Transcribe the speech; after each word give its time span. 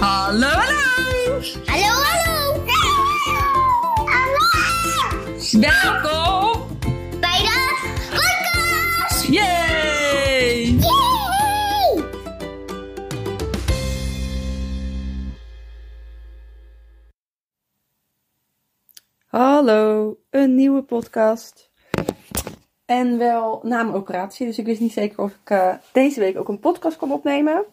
Hallo, 0.00 0.48
hallo! 0.48 1.42
Hallo, 1.66 1.92
hallo! 2.08 2.64
Hallo! 4.08 4.48
Welkom! 5.60 6.78
Bij 7.20 7.38
de 7.38 7.56
podcast! 8.10 9.26
Yay! 9.26 10.78
Yay! 10.78 12.04
Hallo, 19.26 20.16
een 20.30 20.54
nieuwe 20.54 20.82
podcast. 20.82 21.70
En 22.84 23.18
wel 23.18 23.60
na 23.62 23.82
mijn 23.82 23.96
operatie, 23.96 24.46
dus 24.46 24.58
ik 24.58 24.66
wist 24.66 24.80
niet 24.80 24.92
zeker 24.92 25.22
of 25.22 25.30
ik 25.30 25.50
eh, 25.50 25.74
deze 25.92 26.20
week 26.20 26.38
ook 26.38 26.48
een 26.48 26.60
podcast 26.60 26.96
kon 26.96 27.12
opnemen. 27.12 27.64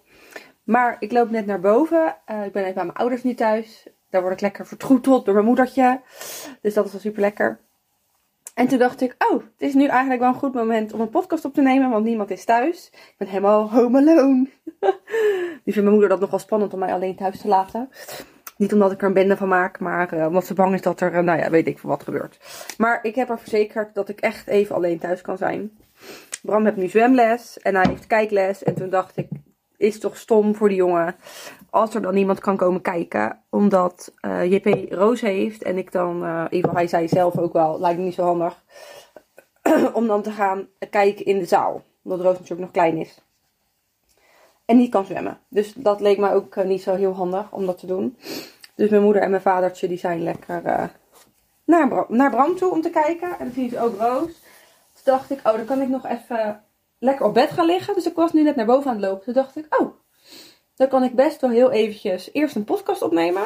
Maar 0.67 0.95
ik 0.99 1.11
loop 1.11 1.29
net 1.29 1.45
naar 1.45 1.59
boven. 1.59 2.15
Eh, 2.25 2.45
ik 2.45 2.51
ben 2.51 2.61
even 2.61 2.75
bij 2.75 2.85
mijn 2.85 2.97
ouders 2.97 3.23
nu 3.23 3.33
thuis. 3.33 3.87
Daar 4.09 4.21
word 4.21 4.33
ik 4.33 4.41
lekker 4.41 4.65
vertroeteld 4.67 5.25
door 5.25 5.33
mijn 5.33 5.45
moedertje. 5.45 6.01
Dus 6.61 6.73
dat 6.73 6.85
is 6.85 6.91
wel 6.91 7.01
super 7.01 7.21
lekker. 7.21 7.59
En 8.53 8.67
toen 8.67 8.77
dacht 8.77 9.01
ik, 9.01 9.15
oh, 9.17 9.31
het 9.31 9.61
is 9.61 9.73
nu 9.73 9.85
eigenlijk 9.87 10.19
wel 10.19 10.29
een 10.29 10.39
goed 10.39 10.53
moment 10.53 10.93
om 10.93 11.01
een 11.01 11.09
podcast 11.09 11.45
op 11.45 11.53
te 11.53 11.61
nemen, 11.61 11.89
want 11.89 12.05
niemand 12.05 12.29
is 12.29 12.45
thuis. 12.45 12.89
Ik 12.91 13.15
ben 13.17 13.27
helemaal 13.27 13.71
home 13.71 13.97
alone. 13.97 14.47
nu 15.63 15.71
vindt 15.71 15.75
mijn 15.75 15.89
moeder 15.89 16.09
dat 16.09 16.19
nogal 16.19 16.39
spannend 16.39 16.73
om 16.73 16.79
mij 16.79 16.93
alleen 16.93 17.15
thuis 17.15 17.41
te 17.41 17.47
laten. 17.47 17.89
Niet 18.57 18.73
omdat 18.73 18.91
ik 18.91 19.01
er 19.01 19.07
een 19.07 19.13
bende 19.13 19.37
van 19.37 19.47
maak, 19.47 19.79
maar 19.79 20.13
eh, 20.13 20.27
omdat 20.27 20.45
ze 20.45 20.53
bang 20.53 20.73
is 20.73 20.81
dat 20.81 21.01
er, 21.01 21.13
eh, 21.13 21.23
nou 21.23 21.39
ja, 21.39 21.49
weet 21.49 21.67
ik 21.67 21.79
veel 21.79 21.89
wat 21.89 22.03
gebeurt. 22.03 22.39
Maar 22.77 22.99
ik 23.01 23.15
heb 23.15 23.27
haar 23.27 23.39
verzekerd 23.39 23.95
dat 23.95 24.09
ik 24.09 24.19
echt 24.19 24.47
even 24.47 24.75
alleen 24.75 24.99
thuis 24.99 25.21
kan 25.21 25.37
zijn. 25.37 25.77
Bram 26.41 26.65
heeft 26.65 26.77
nu 26.77 26.87
zwemles 26.87 27.59
en 27.59 27.75
hij 27.75 27.85
heeft 27.89 28.07
kijkles. 28.07 28.63
En 28.63 28.75
toen 28.75 28.89
dacht 28.89 29.17
ik, 29.17 29.27
is 29.77 29.99
toch 29.99 30.17
stom 30.17 30.55
voor 30.55 30.67
die 30.67 30.77
jongen 30.77 31.15
als 31.69 31.95
er 31.95 32.01
dan 32.01 32.13
niemand 32.13 32.39
kan 32.39 32.57
komen 32.57 32.81
kijken. 32.81 33.41
Omdat 33.49 34.13
eh, 34.19 34.51
JP 34.51 34.91
Roos 34.91 35.21
heeft 35.21 35.63
en 35.63 35.77
ik 35.77 35.91
dan, 35.91 36.25
eh, 36.25 36.45
geval 36.49 36.73
hij 36.73 36.87
zei 36.87 37.07
zelf 37.07 37.37
ook 37.37 37.53
wel, 37.53 37.79
lijkt 37.79 37.99
niet 37.99 38.13
zo 38.13 38.23
handig. 38.23 38.63
om 39.93 40.07
dan 40.07 40.21
te 40.21 40.31
gaan 40.31 40.67
kijken 40.89 41.25
in 41.25 41.39
de 41.39 41.45
zaal. 41.45 41.83
Omdat 42.03 42.21
Roos 42.21 42.33
natuurlijk 42.33 42.61
nog 42.61 42.71
klein 42.71 42.97
is. 42.97 43.21
En 44.65 44.77
niet 44.77 44.91
kan 44.91 45.05
zwemmen. 45.05 45.39
Dus 45.47 45.73
dat 45.73 46.01
leek 46.01 46.17
mij 46.17 46.33
ook 46.33 46.55
eh, 46.55 46.65
niet 46.65 46.81
zo 46.81 46.95
heel 46.95 47.13
handig 47.13 47.51
om 47.51 47.65
dat 47.65 47.77
te 47.77 47.85
doen. 47.85 48.17
Dus 48.75 48.89
mijn 48.89 49.03
moeder 49.03 49.21
en 49.21 49.29
mijn 49.29 49.41
vadertje 49.41 49.87
die 49.87 49.97
zijn 49.97 50.23
lekker 50.23 50.91
naar, 51.65 51.87
Bram, 51.87 52.05
naar 52.07 52.29
Bram 52.29 52.55
toe 52.55 52.71
om 52.71 52.81
te 52.81 52.89
kijken. 52.89 53.29
En 53.39 53.45
dan 53.45 53.53
zien 53.53 53.69
ze 53.69 53.79
ook 53.79 53.99
Roos. 53.99 54.31
Toen 54.93 55.03
dacht 55.03 55.31
ik, 55.31 55.37
oh 55.37 55.53
dan 55.53 55.65
kan 55.65 55.81
ik 55.81 55.89
nog 55.89 56.05
even 56.05 56.63
lekker 56.99 57.25
op 57.25 57.33
bed 57.33 57.51
gaan 57.51 57.65
liggen. 57.65 57.93
Dus 57.93 58.05
ik 58.05 58.15
was 58.15 58.33
nu 58.33 58.43
net 58.43 58.55
naar 58.55 58.65
boven 58.65 58.89
aan 58.89 58.97
het 58.97 59.05
lopen. 59.05 59.23
Toen 59.23 59.33
dacht 59.33 59.55
ik, 59.55 59.75
oh, 59.79 59.93
dan 60.75 60.87
kan 60.87 61.03
ik 61.03 61.15
best 61.15 61.41
wel 61.41 61.49
heel 61.49 61.71
eventjes 61.71 62.29
eerst 62.33 62.55
een 62.55 62.63
podcast 62.63 63.01
opnemen. 63.01 63.45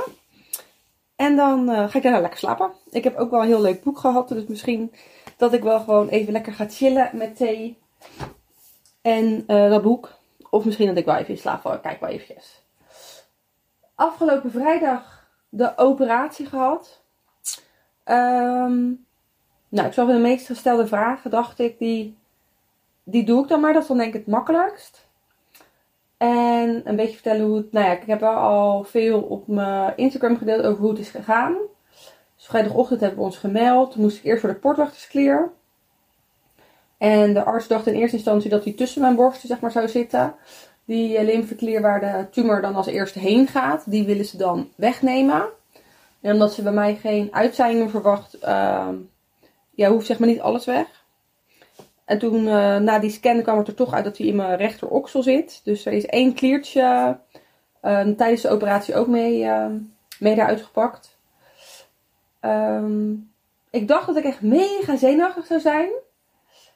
En 1.15 1.35
dan 1.35 1.69
eh, 1.69 1.89
ga 1.89 1.97
ik 1.97 2.03
daarna 2.03 2.19
lekker 2.19 2.39
slapen. 2.39 2.71
Ik 2.89 3.03
heb 3.03 3.17
ook 3.17 3.31
wel 3.31 3.41
een 3.41 3.47
heel 3.47 3.61
leuk 3.61 3.83
boek 3.83 3.99
gehad. 3.99 4.29
Dus 4.29 4.45
misschien 4.45 4.93
dat 5.37 5.53
ik 5.53 5.63
wel 5.63 5.79
gewoon 5.79 6.07
even 6.07 6.33
lekker 6.33 6.53
ga 6.53 6.69
chillen 6.69 7.09
met 7.13 7.35
thee. 7.35 7.77
En 9.01 9.43
eh, 9.47 9.69
dat 9.69 9.81
boek. 9.81 10.09
Of 10.49 10.65
misschien 10.65 10.87
dat 10.87 10.97
ik 10.97 11.05
wel 11.05 11.15
even 11.15 11.33
in 11.33 11.37
slaap 11.39 11.61
val. 11.61 11.79
Kijk 11.79 11.99
wel 11.99 12.09
eventjes. 12.09 12.63
Afgelopen 13.95 14.51
vrijdag 14.51 15.27
de 15.49 15.77
operatie 15.77 16.45
gehad. 16.45 17.01
Ehm, 18.03 18.91
nou, 19.69 19.87
ik 19.87 19.93
zag 19.93 20.07
de 20.07 20.13
meest 20.13 20.45
gestelde 20.45 20.87
vragen, 20.87 21.29
dacht 21.29 21.59
ik, 21.59 21.79
die, 21.79 22.17
die 23.03 23.23
doe 23.23 23.43
ik 23.43 23.49
dan 23.49 23.59
maar. 23.59 23.73
Dat 23.73 23.81
is 23.81 23.87
dan 23.87 23.97
denk 23.97 24.13
ik 24.13 24.19
het 24.19 24.27
makkelijkst. 24.27 25.09
En 26.17 26.81
een 26.83 26.95
beetje 26.95 27.13
vertellen 27.13 27.45
hoe 27.45 27.57
het, 27.57 27.71
nou 27.71 27.85
ja, 27.85 27.91
ik 27.91 28.03
heb 28.05 28.19
wel 28.19 28.35
al 28.35 28.83
veel 28.83 29.21
op 29.21 29.47
mijn 29.47 29.93
Instagram 29.95 30.37
gedeeld 30.37 30.63
over 30.63 30.81
hoe 30.81 30.89
het 30.89 30.99
is 30.99 31.09
gegaan. 31.09 31.55
Dus 32.35 32.45
vrijdagochtend 32.45 32.99
hebben 32.99 33.19
we 33.19 33.25
ons 33.25 33.37
gemeld. 33.37 33.95
Moest 33.95 34.17
ik 34.17 34.23
eerst 34.23 34.41
voor 34.41 34.49
de 34.49 34.59
portwachtersklier. 34.59 35.51
En 36.97 37.33
de 37.33 37.43
arts 37.43 37.67
dacht 37.67 37.87
in 37.87 37.93
eerste 37.93 38.15
instantie 38.15 38.49
dat 38.49 38.63
hij 38.63 38.73
tussen 38.73 39.01
mijn 39.01 39.15
borsten 39.15 39.47
zeg 39.47 39.59
maar, 39.59 39.71
zou 39.71 39.87
zitten. 39.87 40.35
Die 40.85 41.17
eh, 41.17 41.25
lymfeklier 41.25 41.81
waar 41.81 41.99
de 41.99 42.27
tumor 42.31 42.61
dan 42.61 42.75
als 42.75 42.87
eerste 42.87 43.19
heen 43.19 43.47
gaat, 43.47 43.91
die 43.91 44.05
willen 44.05 44.25
ze 44.25 44.37
dan 44.37 44.69
wegnemen. 44.75 45.45
En 46.21 46.33
omdat 46.33 46.53
ze 46.53 46.61
bij 46.61 46.71
mij 46.71 46.95
geen 46.95 47.27
uitzaaiingen 47.31 47.89
verwacht, 47.89 48.33
ehm, 48.33 48.95
ja, 49.71 49.89
hoeft 49.89 50.05
zeg 50.05 50.19
maar 50.19 50.27
niet 50.27 50.41
alles 50.41 50.65
weg. 50.65 51.00
En 52.11 52.19
toen, 52.19 52.47
eh, 52.47 52.77
na 52.77 52.99
die 52.99 53.09
scan, 53.09 53.41
kwam 53.41 53.57
het 53.57 53.67
er 53.67 53.73
toch 53.73 53.93
uit 53.93 54.03
dat 54.03 54.17
hij 54.17 54.27
in 54.27 54.35
mijn 54.35 54.57
rechteroksel 54.57 55.23
zit. 55.23 55.61
Dus 55.63 55.85
er 55.85 55.93
is 55.93 56.05
één 56.05 56.33
kliertje 56.33 57.17
ehm, 57.81 58.15
tijdens 58.15 58.41
de 58.41 58.49
operatie 58.49 58.95
ook 58.95 59.07
mee, 59.07 59.43
ehm, 59.43 59.77
mee. 60.19 60.35
Ehm, 62.39 63.13
ik 63.69 63.87
dacht 63.87 64.07
dat 64.07 64.15
ik 64.15 64.23
echt 64.23 64.41
mega 64.41 64.95
zenuwachtig 64.95 65.45
zou 65.45 65.59
zijn. 65.59 65.89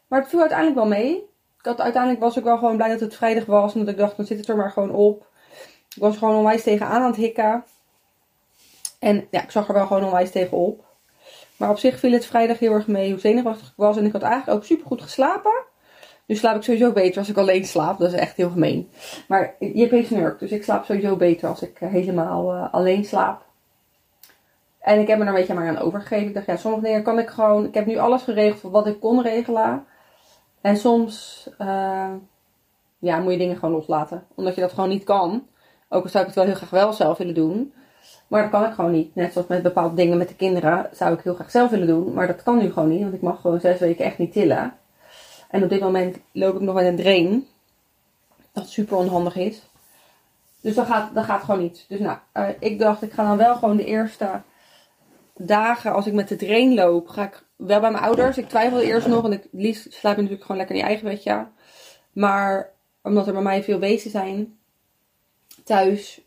Maar 0.07 0.19
het 0.19 0.29
viel 0.29 0.39
uiteindelijk 0.39 0.77
wel 0.77 0.87
mee. 0.87 1.29
Uiteindelijk 1.61 2.19
was 2.19 2.37
ik 2.37 2.43
wel 2.43 2.57
gewoon 2.57 2.75
blij 2.75 2.89
dat 2.89 2.99
het 2.99 3.15
vrijdag 3.15 3.45
was. 3.45 3.73
Omdat 3.73 3.89
ik 3.89 3.97
dacht, 3.97 4.17
dan 4.17 4.25
zit 4.25 4.37
het 4.37 4.47
er 4.47 4.57
maar 4.57 4.71
gewoon 4.71 4.91
op. 4.91 5.27
Ik 5.95 6.01
was 6.01 6.17
gewoon 6.17 6.35
onwijs 6.35 6.63
tegenaan 6.63 7.01
aan 7.01 7.11
het 7.11 7.15
hikken. 7.15 7.63
En 8.99 9.27
ja, 9.31 9.41
ik 9.43 9.51
zag 9.51 9.67
er 9.67 9.73
wel 9.73 9.87
gewoon 9.87 10.03
onwijs 10.03 10.31
tegen 10.31 10.57
op. 10.57 10.85
Maar 11.57 11.69
op 11.69 11.77
zich 11.77 11.99
viel 11.99 12.11
het 12.11 12.25
vrijdag 12.25 12.59
heel 12.59 12.71
erg 12.71 12.87
mee 12.87 13.11
hoe 13.11 13.19
zenuwachtig 13.19 13.67
ik 13.67 13.73
was. 13.75 13.97
En 13.97 14.05
ik 14.05 14.11
had 14.11 14.21
eigenlijk 14.21 14.57
ook 14.57 14.65
super 14.65 14.87
goed 14.87 15.01
geslapen. 15.01 15.63
Nu 16.25 16.35
slaap 16.35 16.55
ik 16.55 16.63
sowieso 16.63 16.91
beter 16.91 17.17
als 17.17 17.29
ik 17.29 17.37
alleen 17.37 17.65
slaap. 17.65 17.99
Dat 17.99 18.13
is 18.13 18.19
echt 18.19 18.35
heel 18.35 18.49
gemeen. 18.49 18.89
Maar 19.27 19.55
je 19.59 19.87
hebt 19.87 20.07
snurk. 20.07 20.39
Dus 20.39 20.51
ik 20.51 20.63
slaap 20.63 20.85
sowieso 20.85 21.15
beter 21.15 21.49
als 21.49 21.61
ik 21.61 21.81
eh, 21.81 21.89
helemaal 21.89 22.53
eh, 22.53 22.73
alleen 22.73 23.05
slaap. 23.05 23.43
En 24.79 24.99
ik 24.99 25.07
heb 25.07 25.17
me 25.17 25.23
er 25.23 25.29
een 25.29 25.35
beetje 25.35 25.53
maar 25.53 25.67
aan 25.67 25.77
overgegeven. 25.77 26.27
Ik 26.27 26.33
dacht, 26.33 26.45
ja, 26.45 26.55
sommige 26.55 26.83
dingen 26.83 27.03
kan 27.03 27.19
ik 27.19 27.29
gewoon... 27.29 27.65
Ik 27.65 27.73
heb 27.73 27.85
nu 27.85 27.97
alles 27.97 28.23
geregeld 28.23 28.71
wat 28.71 28.87
ik 28.87 28.99
kon 28.99 29.21
regelen. 29.21 29.85
En 30.61 30.77
soms 30.77 31.43
eh, 31.57 32.13
ja, 32.99 33.19
moet 33.19 33.31
je 33.31 33.37
dingen 33.37 33.57
gewoon 33.57 33.75
loslaten. 33.75 34.23
Omdat 34.35 34.55
je 34.55 34.61
dat 34.61 34.73
gewoon 34.73 34.89
niet 34.89 35.03
kan. 35.03 35.47
Ook 35.89 36.03
al 36.03 36.09
zou 36.09 36.23
ik 36.23 36.29
het 36.29 36.35
wel 36.35 36.45
heel 36.45 36.55
graag 36.55 36.69
wel 36.69 36.93
zelf 36.93 37.17
willen 37.17 37.33
doen. 37.33 37.73
Maar 38.27 38.41
dat 38.41 38.51
kan 38.51 38.65
ik 38.65 38.73
gewoon 38.73 38.91
niet. 38.91 39.15
Net 39.15 39.33
zoals 39.33 39.47
met 39.47 39.63
bepaalde 39.63 39.95
dingen 39.95 40.17
met 40.17 40.27
de 40.27 40.35
kinderen 40.35 40.89
zou 40.91 41.13
ik 41.13 41.21
heel 41.23 41.33
graag 41.33 41.51
zelf 41.51 41.69
willen 41.69 41.87
doen. 41.87 42.13
Maar 42.13 42.27
dat 42.27 42.43
kan 42.43 42.57
nu 42.57 42.71
gewoon 42.71 42.89
niet. 42.89 43.01
Want 43.01 43.13
ik 43.13 43.21
mag 43.21 43.41
gewoon 43.41 43.59
zes 43.59 43.79
weken 43.79 44.05
echt 44.05 44.17
niet 44.17 44.31
tillen. 44.31 44.73
En 45.49 45.63
op 45.63 45.69
dit 45.69 45.79
moment 45.79 46.17
loop 46.31 46.55
ik 46.55 46.61
nog 46.61 46.75
met 46.75 46.85
een 46.85 46.95
drain. 46.95 47.47
Dat 48.51 48.69
super 48.69 48.97
onhandig 48.97 49.35
is. 49.35 49.61
Dus 50.61 50.75
dat 50.75 50.85
gaat, 50.85 51.13
dat 51.13 51.25
gaat 51.25 51.43
gewoon 51.43 51.61
niet. 51.61 51.85
Dus 51.87 51.99
nou, 51.99 52.17
uh, 52.33 52.49
ik 52.59 52.79
dacht 52.79 53.01
ik 53.01 53.11
ga 53.11 53.27
dan 53.27 53.37
wel 53.37 53.55
gewoon 53.55 53.77
de 53.77 53.85
eerste 53.85 54.41
dagen 55.37 55.93
als 55.93 56.07
ik 56.07 56.13
met 56.13 56.27
de 56.27 56.35
drain 56.35 56.73
loop. 56.73 57.07
Ga 57.07 57.23
ik 57.23 57.43
wel 57.55 57.79
bij 57.79 57.91
mijn 57.91 58.03
ouders. 58.03 58.37
Ik 58.37 58.49
twijfelde 58.49 58.85
eerst 58.85 59.07
nog. 59.07 59.21
Want 59.21 59.33
ik 59.33 59.47
liefst 59.51 59.93
slaap 59.93 60.15
je 60.15 60.21
natuurlijk 60.21 60.41
gewoon 60.41 60.57
lekker 60.57 60.75
in 60.75 60.81
je 60.81 60.87
eigen 60.87 61.07
bedje. 61.07 61.47
Maar 62.11 62.69
omdat 63.01 63.27
er 63.27 63.33
bij 63.33 63.41
mij 63.41 63.63
veel 63.63 63.79
wezen 63.79 64.11
zijn 64.11 64.57
thuis 65.63 66.21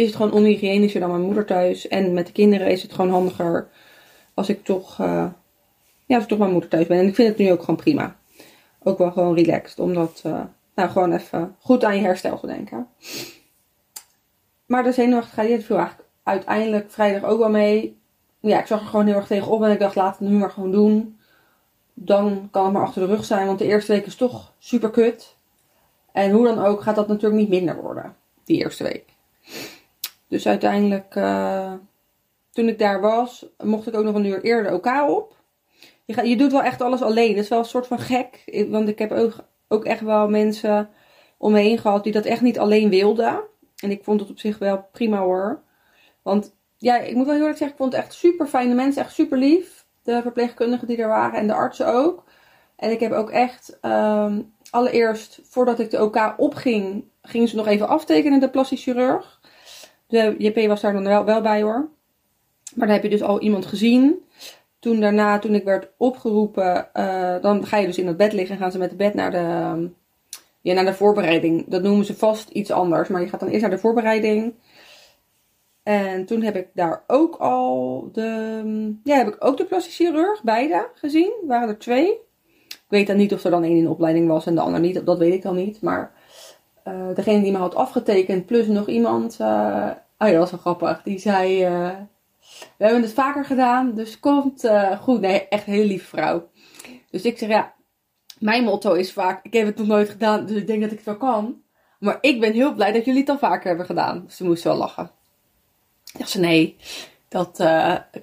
is 0.00 0.06
het 0.06 0.16
gewoon 0.16 0.32
onhygiënischer 0.32 1.00
dan 1.00 1.10
mijn 1.10 1.22
moeder 1.22 1.44
thuis. 1.44 1.88
En 1.88 2.12
met 2.12 2.26
de 2.26 2.32
kinderen 2.32 2.66
is 2.66 2.82
het 2.82 2.92
gewoon 2.92 3.10
handiger 3.10 3.68
als 4.34 4.48
ik 4.48 4.64
toch, 4.64 5.00
uh, 5.00 5.26
ja, 6.06 6.14
als 6.14 6.22
ik 6.22 6.28
toch 6.28 6.38
mijn 6.38 6.50
moeder 6.50 6.70
thuis 6.70 6.86
ben. 6.86 6.98
En 6.98 7.06
ik 7.06 7.14
vind 7.14 7.28
het 7.28 7.38
nu 7.38 7.52
ook 7.52 7.60
gewoon 7.60 7.76
prima. 7.76 8.16
Ook 8.82 8.98
wel 8.98 9.10
gewoon 9.10 9.34
relaxed. 9.34 9.78
Omdat, 9.78 10.22
uh, 10.26 10.40
nou, 10.74 10.90
gewoon 10.90 11.12
even 11.12 11.56
goed 11.58 11.84
aan 11.84 11.96
je 11.96 12.02
herstel 12.02 12.40
te 12.40 12.46
denken. 12.46 12.88
Maar 14.66 14.82
de 14.82 14.92
zenuwachtigheid 14.92 15.64
viel 15.64 15.76
eigenlijk 15.76 16.08
uiteindelijk 16.22 16.90
vrijdag 16.90 17.30
ook 17.30 17.38
wel 17.38 17.50
mee. 17.50 17.98
Ja, 18.40 18.58
ik 18.60 18.66
zag 18.66 18.80
er 18.80 18.86
gewoon 18.86 19.06
heel 19.06 19.16
erg 19.16 19.26
tegenop. 19.26 19.62
En 19.62 19.70
ik 19.70 19.78
dacht, 19.78 19.94
laat 19.94 20.18
het 20.18 20.28
nu 20.28 20.36
maar 20.36 20.50
gewoon 20.50 20.70
doen. 20.70 21.18
Dan 21.94 22.48
kan 22.50 22.64
het 22.64 22.72
maar 22.72 22.82
achter 22.82 23.06
de 23.06 23.14
rug 23.14 23.24
zijn. 23.24 23.46
Want 23.46 23.58
de 23.58 23.64
eerste 23.64 23.92
week 23.92 24.06
is 24.06 24.16
toch 24.16 24.54
super 24.58 24.90
kut. 24.90 25.36
En 26.12 26.30
hoe 26.30 26.44
dan 26.44 26.64
ook 26.64 26.82
gaat 26.82 26.96
dat 26.96 27.08
natuurlijk 27.08 27.40
niet 27.40 27.48
minder 27.48 27.82
worden. 27.82 28.16
Die 28.44 28.58
eerste 28.58 28.82
week. 28.82 29.09
Dus 30.30 30.46
uiteindelijk, 30.46 31.14
uh, 31.14 31.72
toen 32.52 32.68
ik 32.68 32.78
daar 32.78 33.00
was, 33.00 33.46
mocht 33.58 33.86
ik 33.86 33.94
ook 33.94 34.04
nog 34.04 34.14
een 34.14 34.24
uur 34.24 34.42
eerder 34.42 34.72
elkaar 34.72 35.08
op. 35.08 35.36
Je, 36.04 36.14
gaat, 36.14 36.26
je 36.26 36.36
doet 36.36 36.52
wel 36.52 36.62
echt 36.62 36.80
alles 36.80 37.02
alleen. 37.02 37.34
Dat 37.34 37.42
is 37.42 37.48
wel 37.48 37.58
een 37.58 37.64
soort 37.64 37.86
van 37.86 37.98
gek. 37.98 38.64
Want 38.68 38.88
ik 38.88 38.98
heb 38.98 39.12
ook, 39.12 39.34
ook 39.68 39.84
echt 39.84 40.00
wel 40.00 40.28
mensen 40.28 40.90
om 41.36 41.52
me 41.52 41.58
heen 41.58 41.78
gehad 41.78 42.04
die 42.04 42.12
dat 42.12 42.24
echt 42.24 42.40
niet 42.40 42.58
alleen 42.58 42.88
wilden. 42.88 43.40
En 43.76 43.90
ik 43.90 44.04
vond 44.04 44.20
het 44.20 44.30
op 44.30 44.38
zich 44.38 44.58
wel 44.58 44.88
prima 44.92 45.18
hoor. 45.18 45.62
Want 46.22 46.54
ja, 46.76 46.98
ik 46.98 47.14
moet 47.14 47.26
wel 47.26 47.34
heel 47.34 47.46
erg 47.46 47.56
zeggen, 47.56 47.76
ik 47.76 47.82
vond 47.82 47.92
het 47.92 48.02
echt 48.02 48.14
super 48.14 48.46
fijne 48.46 48.74
mensen. 48.74 49.02
Echt 49.02 49.14
super 49.14 49.38
lief. 49.38 49.84
De 50.02 50.22
verpleegkundigen 50.22 50.86
die 50.86 50.96
er 50.96 51.08
waren 51.08 51.38
en 51.38 51.46
de 51.46 51.54
artsen 51.54 51.86
ook. 51.86 52.24
En 52.76 52.90
ik 52.90 53.00
heb 53.00 53.12
ook 53.12 53.30
echt, 53.30 53.78
um, 53.82 54.52
allereerst 54.70 55.40
voordat 55.42 55.78
ik 55.78 55.90
de 55.90 56.02
OK 56.02 56.34
opging, 56.36 57.04
gingen 57.22 57.48
ze 57.48 57.56
nog 57.56 57.66
even 57.66 57.88
aftekenen, 57.88 58.40
de 58.40 58.50
plastisch 58.50 58.82
chirurg. 58.82 59.39
De 60.10 60.34
JP 60.38 60.66
was 60.66 60.80
daar 60.80 60.92
dan 60.92 61.24
wel, 61.24 61.40
bij 61.40 61.62
hoor. 61.62 61.88
Maar 62.74 62.86
dan 62.86 62.96
heb 62.96 63.02
je 63.02 63.10
dus 63.10 63.22
al 63.22 63.40
iemand 63.40 63.66
gezien. 63.66 64.24
Toen 64.78 65.00
daarna, 65.00 65.38
toen 65.38 65.54
ik 65.54 65.64
werd 65.64 65.88
opgeroepen, 65.96 66.88
uh, 66.94 67.36
dan 67.40 67.66
ga 67.66 67.76
je 67.76 67.86
dus 67.86 67.98
in 67.98 68.06
het 68.06 68.16
bed 68.16 68.32
liggen 68.32 68.54
en 68.54 68.60
gaan 68.60 68.72
ze 68.72 68.78
met 68.78 68.88
het 68.88 68.98
bed 68.98 69.14
naar 69.14 69.30
de, 69.30 69.88
ja, 70.60 70.74
naar 70.74 70.84
de 70.84 70.94
voorbereiding. 70.94 71.64
Dat 71.68 71.82
noemen 71.82 72.04
ze 72.04 72.14
vast 72.14 72.48
iets 72.48 72.70
anders, 72.70 73.08
maar 73.08 73.20
je 73.20 73.28
gaat 73.28 73.40
dan 73.40 73.48
eerst 73.48 73.60
naar 73.60 73.70
de 73.70 73.78
voorbereiding. 73.78 74.54
En 75.82 76.24
toen 76.26 76.42
heb 76.42 76.56
ik 76.56 76.68
daar 76.74 77.04
ook 77.06 77.36
al 77.36 78.08
de, 78.12 78.94
ja, 79.04 79.16
heb 79.16 79.28
ik 79.28 79.36
ook 79.38 79.56
de 79.56 79.64
plastisch 79.64 79.96
chirurg, 79.96 80.42
beide 80.42 80.88
gezien. 80.94 81.32
Waren 81.46 81.68
er 81.68 81.78
twee. 81.78 82.10
Ik 82.68 82.98
weet 82.98 83.06
dan 83.06 83.16
niet 83.16 83.32
of 83.32 83.44
er 83.44 83.50
dan 83.50 83.64
één 83.64 83.76
in 83.76 83.88
opleiding 83.88 84.28
was 84.28 84.46
en 84.46 84.54
de 84.54 84.60
ander 84.60 84.80
niet. 84.80 85.06
Dat 85.06 85.18
weet 85.18 85.34
ik 85.34 85.42
dan 85.42 85.56
niet. 85.56 85.80
Maar 85.80 86.12
eh, 86.84 87.14
degene 87.14 87.42
die 87.42 87.52
me 87.52 87.58
had 87.58 87.74
afgetekend, 87.74 88.46
plus 88.46 88.66
nog 88.66 88.86
iemand. 88.88 89.36
eh 89.40 89.90
oh 90.18 90.28
ja, 90.28 90.30
dat 90.30 90.38
was 90.38 90.50
wel 90.50 90.60
grappig. 90.60 91.02
Die 91.02 91.18
zei: 91.18 91.64
eh, 91.64 91.90
We 92.76 92.84
hebben 92.84 93.02
het 93.02 93.12
vaker 93.12 93.44
gedaan, 93.44 93.94
dus 93.94 94.20
komt 94.20 94.70
goed. 95.00 95.20
Nee, 95.20 95.48
echt 95.48 95.66
een 95.66 95.72
hele 95.72 95.86
lieve 95.86 96.06
vrouw. 96.06 96.48
Dus 97.10 97.22
ik 97.22 97.38
zeg: 97.38 97.48
Ja, 97.48 97.72
mijn 98.38 98.64
motto 98.64 98.92
is 98.92 99.12
vaak: 99.12 99.44
Ik 99.44 99.52
heb 99.52 99.66
het 99.66 99.76
nog 99.76 99.86
nooit 99.86 100.08
gedaan, 100.08 100.46
dus 100.46 100.56
ik 100.56 100.66
denk 100.66 100.80
dat 100.82 100.90
ik 100.90 100.96
het 100.96 101.06
wel 101.06 101.16
kan. 101.16 101.62
Maar 101.98 102.18
ik 102.20 102.40
ben 102.40 102.52
heel 102.52 102.74
blij 102.74 102.92
dat 102.92 103.04
jullie 103.04 103.20
het 103.20 103.30
al 103.30 103.38
vaker 103.38 103.68
hebben 103.68 103.86
gedaan. 103.86 104.22
Dus 104.24 104.36
ze 104.36 104.44
moest 104.44 104.64
wel 104.64 104.76
lachen. 104.76 105.10
Zegt 106.04 106.30
ze: 106.30 106.40
Nee, 106.40 106.76
dat 107.28 107.64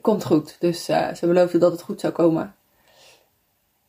komt 0.02 0.26
goed. 0.26 0.56
Dus 0.60 0.86
ze 0.86 1.18
beloofde 1.22 1.58
dat 1.58 1.72
het 1.72 1.82
goed 1.82 2.00
zou 2.00 2.14
komen. 2.14 2.56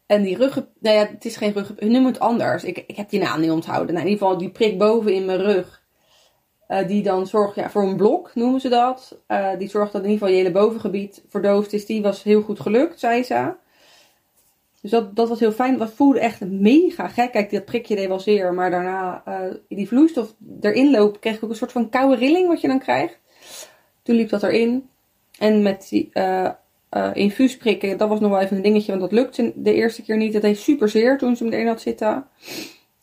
En 0.08 0.22
die 0.22 0.36
rug, 0.36 0.54
nou 0.78 0.96
ja, 0.96 1.06
het 1.06 1.24
is 1.24 1.36
geen 1.36 1.52
rug, 1.52 1.72
hun 1.76 2.04
het 2.04 2.20
anders. 2.20 2.64
Ik, 2.64 2.84
ik 2.86 2.96
heb 2.96 3.10
die 3.10 3.20
naam 3.20 3.40
niet 3.40 3.50
onthouden. 3.50 3.94
Nou, 3.94 4.06
in 4.06 4.12
ieder 4.12 4.26
geval 4.26 4.40
die 4.40 4.50
prik 4.50 4.78
boven 4.78 5.14
in 5.14 5.24
mijn 5.24 5.38
rug. 5.38 5.82
eh, 6.66 6.86
die 6.86 7.02
dan 7.02 7.26
zorgt 7.26 7.54
ja, 7.54 7.70
voor 7.70 7.82
een 7.82 7.96
blok, 7.96 8.30
noemen 8.34 8.60
ze 8.60 8.68
dat. 8.68 9.18
Eh, 9.26 9.50
die 9.58 9.68
zorgt 9.68 9.92
dat 9.92 10.02
in 10.04 10.10
ieder 10.10 10.26
geval 10.26 10.38
je 10.38 10.42
hele 10.44 10.60
bovengebied 10.60 11.24
verdoofd 11.28 11.72
is. 11.72 11.86
Die 11.86 12.02
was 12.02 12.22
heel 12.22 12.42
goed 12.42 12.60
gelukt, 12.60 13.00
zei 13.00 13.22
ze. 13.22 13.54
Dus 14.80 14.90
dat, 14.90 15.16
dat 15.16 15.28
was 15.28 15.40
heel 15.40 15.52
fijn. 15.52 15.78
Dat 15.78 15.92
voelde 15.92 16.20
echt 16.20 16.40
mega 16.40 17.08
gek. 17.08 17.32
Kijk, 17.32 17.50
dat 17.50 17.64
prikje 17.64 17.96
deed 17.96 18.08
wel 18.08 18.20
zeer. 18.20 18.54
Maar 18.54 18.70
daarna, 18.70 19.22
eh, 19.24 19.54
die 19.68 19.88
vloeistof 19.88 20.34
erin 20.60 20.90
lopen, 20.90 21.20
kreeg 21.20 21.36
ik 21.36 21.44
ook 21.44 21.50
een 21.50 21.56
soort 21.56 21.72
van 21.72 21.88
koude 21.88 22.16
rilling 22.16 22.48
wat 22.48 22.60
je 22.60 22.68
dan 22.68 22.78
krijgt. 22.78 23.18
Toen 24.02 24.16
liep 24.16 24.28
dat 24.28 24.42
erin. 24.42 24.88
En 25.38 25.62
met 25.62 25.86
die 25.90 26.10
eh 26.88 27.06
eh, 27.06 27.14
infuus 27.14 27.56
prikken, 27.56 27.98
dat 27.98 28.08
was 28.08 28.20
nog 28.20 28.30
wel 28.30 28.40
even 28.40 28.56
een 28.56 28.62
dingetje. 28.62 28.90
Want 28.90 29.00
dat 29.02 29.12
lukte 29.12 29.52
de 29.56 29.74
eerste 29.74 30.02
keer 30.02 30.16
niet. 30.16 30.32
Het 30.32 30.42
deed 30.42 30.58
super 30.58 30.88
zeer 30.88 31.18
toen 31.18 31.36
ze 31.36 31.44
hem 31.44 31.52
erin 31.52 31.66
had 31.66 31.80
zitten. 31.80 32.26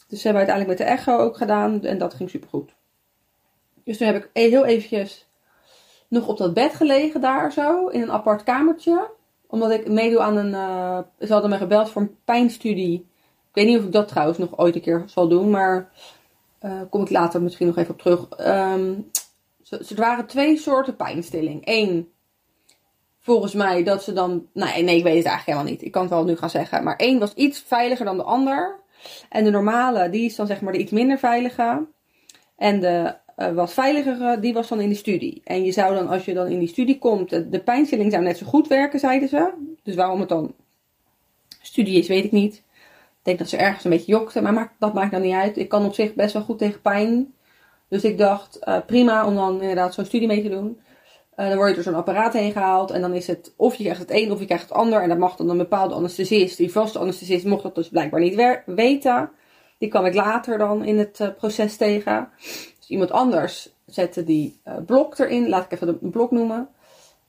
Dus 0.07 0.21
ze 0.21 0.27
hebben 0.27 0.45
uiteindelijk 0.47 0.67
met 0.79 0.87
de 0.87 0.93
echo 0.93 1.17
ook 1.17 1.37
gedaan. 1.37 1.83
En 1.83 1.97
dat 1.97 2.13
ging 2.13 2.29
super 2.29 2.49
goed. 2.49 2.75
Dus 3.83 3.97
toen 3.97 4.07
heb 4.07 4.15
ik 4.15 4.29
e- 4.33 4.49
heel 4.49 4.65
eventjes 4.65 5.27
nog 6.07 6.27
op 6.27 6.37
dat 6.37 6.53
bed 6.53 6.73
gelegen 6.73 7.21
daar 7.21 7.51
zo. 7.51 7.87
In 7.87 8.01
een 8.01 8.11
apart 8.11 8.43
kamertje. 8.43 9.09
Omdat 9.47 9.71
ik 9.71 9.87
meedoe 9.89 10.19
aan 10.19 10.37
een... 10.37 10.53
eh, 10.53 10.99
ze 11.27 11.33
hadden 11.33 11.49
me 11.49 11.57
gebeld 11.57 11.89
voor 11.89 12.01
een 12.01 12.15
pijnstudie. 12.25 12.95
Ik 13.49 13.55
weet 13.61 13.65
niet 13.67 13.77
of 13.79 13.85
ik 13.85 13.91
dat 13.91 14.07
trouwens 14.07 14.37
nog 14.37 14.57
ooit 14.57 14.75
een 14.75 14.81
keer 14.81 15.03
zal 15.05 15.27
doen. 15.27 15.49
Maar 15.49 15.91
eh 16.59 16.81
kom 16.89 17.01
ik 17.01 17.09
later 17.09 17.41
misschien 17.41 17.67
nog 17.67 17.77
even 17.77 17.93
op 17.93 17.99
terug. 18.01 18.29
Ehm, 18.29 18.93
ze- 19.63 19.85
er 19.89 19.95
waren 20.01 20.25
twee 20.25 20.57
soorten 20.57 20.95
pijnstilling. 20.95 21.61
Eén, 21.65 22.11
volgens 23.25 23.53
mij, 23.53 23.83
dat 23.83 24.03
ze 24.03 24.13
dan... 24.13 24.47
Nee, 24.53 24.83
nee, 24.83 24.97
ik 24.97 25.03
weet 25.03 25.17
het 25.17 25.25
eigenlijk 25.25 25.45
helemaal 25.45 25.71
niet. 25.71 25.81
Ik 25.81 25.91
kan 25.91 26.01
het 26.01 26.11
wel 26.11 26.23
nu 26.23 26.37
gaan 26.37 26.49
zeggen. 26.49 26.83
Maar 26.83 26.95
één 26.95 27.19
was 27.19 27.33
iets 27.33 27.63
veiliger 27.67 28.05
dan 28.05 28.17
de 28.17 28.23
ander. 28.23 28.79
En 29.29 29.43
de 29.43 29.49
normale, 29.49 30.09
die 30.09 30.25
is 30.25 30.35
dan 30.35 30.47
zeg 30.47 30.61
maar 30.61 30.73
de 30.73 30.79
iets 30.79 30.91
minder 30.91 31.17
veilige. 31.17 31.85
En 32.57 32.79
de 32.79 33.15
eh, 33.35 33.51
wat 33.51 33.73
veiligere, 33.73 34.39
die 34.39 34.53
was 34.53 34.67
dan 34.67 34.79
in 34.79 34.89
de 34.89 34.95
studie. 34.95 35.41
En 35.43 35.63
je 35.63 35.71
zou 35.71 35.95
dan, 35.95 36.07
als 36.07 36.25
je 36.25 36.33
dan 36.33 36.47
in 36.47 36.59
die 36.59 36.67
studie 36.67 36.97
komt... 36.97 37.29
De, 37.29 37.49
de 37.49 37.59
pijnstilling 37.59 38.11
zou 38.11 38.23
net 38.23 38.37
zo 38.37 38.45
goed 38.45 38.67
werken, 38.67 38.99
zeiden 38.99 39.29
ze. 39.29 39.53
Dus 39.83 39.95
waarom 39.95 40.19
het 40.19 40.29
dan 40.29 40.53
studie 41.61 41.97
is, 41.97 42.07
weet 42.07 42.23
ik 42.23 42.31
niet. 42.31 42.55
Ik 42.55 43.31
denk 43.31 43.37
dat 43.37 43.49
ze 43.49 43.57
ergens 43.57 43.83
een 43.83 43.89
beetje 43.89 44.11
jokten, 44.11 44.43
maar 44.43 44.53
maakt, 44.53 44.73
dat 44.79 44.93
maakt 44.93 45.11
dan 45.11 45.21
niet 45.21 45.33
uit. 45.33 45.57
Ik 45.57 45.69
kan 45.69 45.85
op 45.85 45.93
zich 45.93 46.13
best 46.13 46.33
wel 46.33 46.43
goed 46.43 46.57
tegen 46.57 46.81
pijn. 46.81 47.33
Dus 47.87 48.03
ik 48.03 48.17
dacht, 48.17 48.59
eh, 48.59 48.77
prima 48.85 49.25
om 49.25 49.35
dan 49.35 49.61
inderdaad 49.61 49.93
zo'n 49.93 50.05
studie 50.05 50.27
mee 50.27 50.41
te 50.41 50.49
doen. 50.49 50.79
Eh, 51.35 51.47
dan 51.47 51.55
word 51.55 51.69
je 51.69 51.75
door 51.75 51.83
zo'n 51.83 51.95
apparaat 51.95 52.33
heen 52.33 52.51
gehaald. 52.51 52.91
En 52.91 53.01
dan 53.01 53.13
is 53.13 53.27
het 53.27 53.53
of 53.55 53.75
je 53.75 53.83
krijgt 53.83 54.01
het 54.01 54.11
een 54.11 54.31
of 54.31 54.39
je 54.39 54.45
krijgt 54.45 54.69
het 54.69 54.77
ander. 54.77 55.01
En 55.01 55.09
dat 55.09 55.17
mag 55.17 55.35
dan 55.35 55.49
een 55.49 55.57
bepaalde 55.57 55.93
anesthesist. 55.93 56.57
Die 56.57 56.71
vaste 56.71 56.99
anesthesist 56.99 57.45
mocht 57.45 57.63
dat 57.63 57.75
dus 57.75 57.89
blijkbaar 57.89 58.19
niet 58.19 58.63
weten. 58.65 59.29
Die 59.77 59.89
kwam 59.89 60.05
ik 60.05 60.13
later 60.13 60.57
dan 60.57 60.83
in 60.83 60.97
het 60.97 61.19
eh, 61.19 61.27
proces 61.37 61.77
tegen. 61.77 62.29
Dus 62.77 62.87
iemand 62.87 63.11
anders 63.11 63.73
zette 63.85 64.23
die 64.23 64.59
eh, 64.63 64.73
blok 64.85 65.17
erin. 65.17 65.49
Laat 65.49 65.65
ik 65.65 65.71
even 65.71 65.87
de 65.87 66.09
blok 66.09 66.31
noemen. 66.31 66.69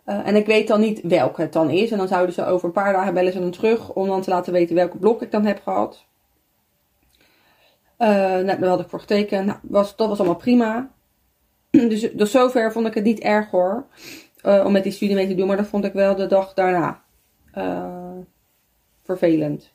En 0.04 0.36
ik 0.36 0.46
weet 0.46 0.68
dan 0.68 0.80
niet 0.80 1.00
welke 1.02 1.40
het 1.40 1.52
dan 1.52 1.70
is. 1.70 1.90
En 1.90 1.98
dan 1.98 2.08
zouden 2.08 2.34
ze 2.34 2.46
over 2.46 2.66
een 2.66 2.72
paar 2.72 2.92
dagen 2.92 3.14
bellen 3.14 3.32
ze 3.32 3.40
dan 3.40 3.50
terug. 3.50 3.92
Om 3.92 4.06
dan 4.06 4.22
te 4.22 4.30
laten 4.30 4.52
weten 4.52 4.74
welke 4.74 4.96
blok 4.96 5.22
ik 5.22 5.30
dan 5.30 5.44
heb 5.44 5.62
gehad. 5.62 6.04
Eh, 7.96 8.08
nou, 8.38 8.64
had 8.64 8.80
ik 8.80 8.88
voor 8.88 9.00
getekend. 9.00 9.46
Nou, 9.46 9.58
was, 9.62 9.96
dat 9.96 10.08
was 10.08 10.18
allemaal 10.18 10.36
prima. 10.36 10.90
Dus, 11.88 12.12
dus 12.12 12.30
zover 12.30 12.72
vond 12.72 12.86
ik 12.86 12.94
het 12.94 13.04
niet 13.04 13.20
erg 13.20 13.50
hoor. 13.50 13.86
eh, 14.42 14.62
om 14.66 14.72
met 14.72 14.82
die 14.82 14.92
studie 14.92 15.14
mee 15.16 15.28
te 15.28 15.34
doen. 15.34 15.46
Maar 15.46 15.56
dat 15.56 15.66
vond 15.66 15.84
ik 15.84 15.92
wel 15.92 16.14
de 16.16 16.26
dag 16.26 16.54
daarna 16.54 17.02
eh, 17.52 18.18
vervelend. 19.04 19.74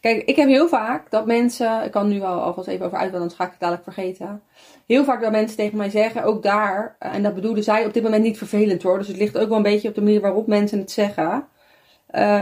Kijk, 0.00 0.22
ik 0.24 0.36
heb 0.36 0.48
heel 0.48 0.68
vaak 0.68 1.10
dat 1.10 1.26
mensen. 1.26 1.84
Ik 1.84 1.90
kan 1.90 2.08
nu 2.08 2.22
al 2.22 2.40
alvast 2.40 2.68
even 2.68 2.86
over 2.86 2.98
uit, 2.98 3.10
want 3.10 3.22
anders 3.22 3.38
ga 3.40 3.44
ik 3.44 3.50
het 3.50 3.60
dadelijk 3.60 3.84
vergeten. 3.84 4.42
Heel 4.86 5.04
vaak 5.04 5.20
dat 5.22 5.30
mensen 5.30 5.56
tegen 5.56 5.76
mij 5.78 5.90
zeggen, 5.90 6.24
ook 6.24 6.42
daar. 6.42 6.96
eh, 6.98 7.14
en 7.14 7.22
dat 7.22 7.34
bedoelen 7.34 7.62
zij 7.64 7.86
op 7.86 7.92
dit 7.94 8.02
moment 8.02 8.22
niet 8.22 8.38
vervelend 8.38 8.82
hoor. 8.82 8.98
Dus 8.98 9.08
het 9.08 9.16
ligt 9.16 9.38
ook 9.38 9.48
wel 9.48 9.56
een 9.56 9.62
beetje 9.62 9.88
op 9.88 9.94
de 9.94 10.02
manier 10.02 10.20
waarop 10.20 10.46
mensen 10.46 10.78
het 10.78 10.90
zeggen. 10.90 11.48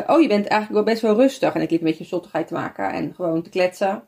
Oh, 0.06 0.20
je 0.22 0.28
bent 0.28 0.46
eigenlijk 0.46 0.70
wel 0.72 0.82
best 0.82 1.02
wel 1.02 1.14
rustig. 1.16 1.54
En 1.54 1.60
ik 1.60 1.70
liep 1.70 1.80
een 1.80 1.86
beetje 1.86 2.04
zottigheid 2.04 2.46
te 2.46 2.54
maken 2.54 2.90
en 2.92 3.14
gewoon 3.14 3.42
te 3.42 3.50
kletsen. 3.50 4.02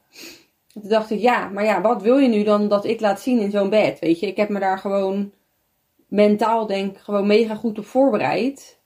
En 0.75 0.81
toen 0.81 0.91
dacht 0.91 1.11
ik, 1.11 1.21
ja, 1.21 1.49
maar 1.49 1.65
ja, 1.65 1.81
wat 1.81 2.03
wil 2.03 2.19
je 2.19 2.29
nu 2.29 2.43
dan 2.43 2.69
dat 2.69 2.85
ik 2.85 3.01
laat 3.01 3.21
zien 3.21 3.39
in 3.39 3.51
zo'n 3.51 3.71
bed? 3.71 3.99
Weet 3.99 4.21
je, 4.21 4.27
ik 4.27 4.37
heb 4.37 4.49
me 4.49 4.61
daar 4.61 4.79
gewoon 4.79 5.33
mentaal, 6.09 6.67
denk 6.67 6.99
gewoon 6.99 7.27
mega 7.27 7.55
goed 7.55 7.79
op 7.79 7.87
voorbereid. 7.87 8.79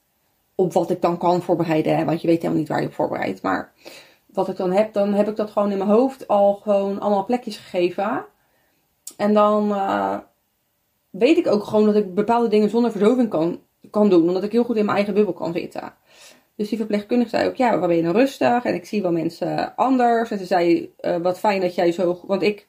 Op 0.54 0.72
wat 0.72 0.90
ik 0.90 1.00
dan 1.00 1.18
kan 1.18 1.42
voorbereiden, 1.42 1.96
hè, 1.96 2.04
want 2.04 2.20
je 2.20 2.26
weet 2.26 2.36
helemaal 2.36 2.58
niet 2.58 2.68
waar 2.68 2.80
je 2.80 2.86
op 2.86 2.94
voorbereidt. 2.94 3.42
Maar 3.42 3.72
wat 4.26 4.48
ik 4.48 4.56
dan 4.56 4.72
heb, 4.72 4.92
dan 4.92 5.12
heb 5.12 5.28
ik 5.28 5.36
dat 5.36 5.50
gewoon 5.50 5.70
in 5.70 5.78
mijn 5.78 5.90
hoofd 5.90 6.28
al 6.28 6.54
gewoon 6.54 7.00
allemaal 7.00 7.24
plekjes 7.24 7.56
gegeven. 7.56 8.24
En 9.16 9.34
dan 9.34 9.72
eh, 9.74 10.18
weet 11.10 11.36
ik 11.36 11.46
ook 11.46 11.64
gewoon 11.64 11.86
dat 11.86 11.96
ik 11.96 12.14
bepaalde 12.14 12.48
dingen 12.48 12.70
zonder 12.70 12.90
verdoving 12.90 13.28
kan, 13.28 13.60
kan 13.90 14.08
doen. 14.08 14.28
Omdat 14.28 14.42
ik 14.42 14.52
heel 14.52 14.64
goed 14.64 14.76
in 14.76 14.84
mijn 14.84 14.96
eigen 14.96 15.14
bubbel 15.14 15.32
kan 15.32 15.52
zitten. 15.52 15.94
Dus 16.56 16.68
die 16.68 16.78
verpleegkundige 16.78 17.30
zei 17.30 17.48
ook, 17.48 17.56
ja, 17.56 17.78
waar 17.78 17.88
ben 17.88 17.96
je 17.96 18.02
nou 18.02 18.16
rustig? 18.16 18.64
En 18.64 18.74
ik 18.74 18.84
zie 18.84 19.02
wel 19.02 19.12
mensen 19.12 19.76
anders. 19.76 20.30
En 20.30 20.38
ze 20.38 20.44
zei, 20.44 20.92
eh, 21.00 21.16
wat 21.16 21.38
fijn 21.38 21.60
dat 21.60 21.74
jij 21.74 21.92
zo... 21.92 22.20
Want 22.26 22.42
ik, 22.42 22.68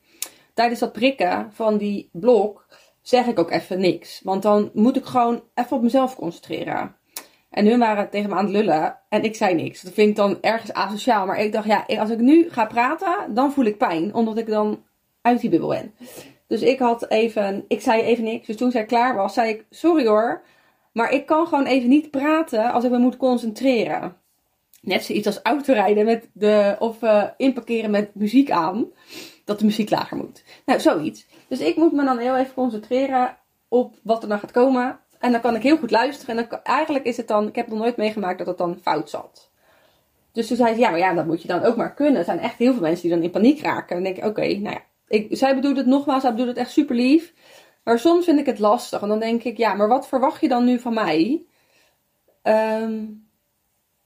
tijdens 0.54 0.80
dat 0.80 0.92
prikken 0.92 1.50
van 1.54 1.78
die 1.78 2.10
blok, 2.12 2.68
zeg 3.02 3.26
ik 3.26 3.40
ook 3.40 3.52
even 3.52 3.80
niks. 3.80 4.22
Want 4.24 4.42
dan 4.42 4.70
moet 4.74 4.96
ik 4.96 5.06
gewoon 5.06 5.44
even 5.54 5.78
op 5.78 5.84
mezelf 5.84 6.16
concentreren. 6.16 6.96
En 7.50 7.66
hun 7.66 7.80
waren 7.80 8.10
tegen 8.10 8.30
me 8.30 8.36
aan 8.36 8.44
het 8.44 8.54
lullen 8.54 9.00
en 9.10 9.24
ik 9.24 9.36
zei 9.36 9.54
niks. 9.54 9.82
Dat 9.82 9.94
vind 9.94 10.10
ik 10.10 10.16
dan 10.16 10.38
ergens 10.42 10.74
asociaal. 10.74 11.26
Maar 11.26 11.40
ik 11.40 11.52
dacht, 11.52 11.68
ja, 11.68 11.86
als 12.00 12.10
ik 12.10 12.20
nu 12.20 12.50
ga 12.50 12.66
praten, 12.66 13.34
dan 13.34 13.52
voel 13.52 13.66
ik 13.66 13.78
pijn. 13.78 14.14
Omdat 14.14 14.38
ik 14.38 14.48
dan 14.48 14.84
uit 15.22 15.42
die 15.42 15.50
bubbel 15.50 15.70
ben. 15.70 15.94
Dus 16.48 16.62
ik 16.62 16.80
had 16.80 17.10
even, 17.10 17.66
ik 17.68 17.82
zei 17.82 18.02
even 18.02 18.24
niks. 18.24 18.48
Dus 18.48 18.56
toen 18.56 18.72
zij 18.72 18.86
klaar 18.86 19.16
was, 19.16 19.34
zei 19.34 19.50
ik, 19.50 19.66
sorry 19.70 20.08
hoor. 20.08 20.44
Maar 20.96 21.12
ik 21.12 21.26
kan 21.26 21.48
gewoon 21.48 21.66
even 21.66 21.90
niet 21.90 22.12
praten 22.12 22.72
als 22.72 22.84
ik 22.84 22.92
me 22.92 22.98
moet 22.98 23.18
concentreren. 23.18 24.18
Net 24.82 25.04
zoiets 25.04 25.28
als 25.28 25.40
autorijden 25.44 26.06
met 26.06 26.30
de, 26.34 26.76
of 26.80 27.02
eh, 27.02 27.24
inparkeren 27.38 27.92
met 27.92 28.16
muziek 28.16 28.52
aan. 28.52 28.86
Dat 29.46 29.60
de 29.60 29.66
muziek 29.66 29.90
lager 29.90 30.18
moet. 30.18 30.44
Nou, 30.66 30.80
zoiets. 30.80 31.26
Dus 31.48 31.60
ik 31.60 31.76
moet 31.76 31.92
me 31.92 32.04
dan 32.04 32.18
heel 32.18 32.38
even 32.38 32.54
concentreren 32.54 33.38
op 33.68 33.96
wat 34.04 34.24
er 34.24 34.30
dan 34.30 34.40
gaat 34.40 34.52
komen. 34.52 35.00
En 35.20 35.32
dan 35.32 35.42
kan 35.42 35.56
ik 35.56 35.64
heel 35.64 35.78
goed 35.78 35.92
luisteren. 35.92 36.38
En 36.38 36.48
dan, 36.50 36.60
eigenlijk 36.64 37.06
is 37.06 37.18
het 37.18 37.28
dan, 37.28 37.48
ik 37.48 37.56
heb 37.56 37.68
nog 37.68 37.80
nooit 37.80 37.98
meegemaakt 37.98 38.38
dat 38.38 38.48
het 38.48 38.58
dan 38.58 38.80
fout 38.82 39.10
zat. 39.10 39.50
Dus 40.32 40.48
toen 40.48 40.58
zei 40.58 40.74
ze, 40.74 40.80
ja, 40.80 40.90
maar 40.90 41.00
ja, 41.00 41.14
dat 41.14 41.26
moet 41.26 41.42
je 41.42 41.48
dan 41.48 41.64
ook 41.64 41.76
maar 41.76 41.94
kunnen. 41.94 42.20
Er 42.20 42.26
zijn 42.26 42.40
echt 42.40 42.58
heel 42.58 42.74
veel 42.74 42.82
mensen 42.82 43.02
die 43.02 43.12
dan 43.12 43.24
in 43.24 43.32
paniek 43.32 43.62
raken. 43.62 43.96
En 43.96 44.04
dan 44.04 44.14
denk 44.14 44.26
ik, 44.26 44.30
oké, 44.30 44.42
nou 44.42 44.76
ja. 44.76 44.82
Ik, 45.08 45.28
zij 45.38 45.56
bedoelt 45.56 45.78
het 45.78 45.86
nogmaals, 45.86 46.22
zij 46.22 46.32
bedoelt 46.32 46.50
het 46.50 46.58
echt 46.58 46.72
super 46.72 46.96
lief. 46.96 47.34
Maar 47.86 48.00
soms 48.00 48.26
vind 48.26 48.40
ik 48.40 48.46
het 48.46 48.60
lastig. 48.60 49.02
En 49.02 49.08
dan 49.08 49.20
denk 49.20 49.44
ik, 49.44 49.58
ja, 49.58 49.74
maar 49.74 49.88
wat 49.88 50.08
verwacht 50.08 50.42
je 50.42 50.48
dan 50.48 50.66
nu 50.66 50.80
van 50.80 50.94
mij? 50.94 51.46
Ehm 52.42 53.04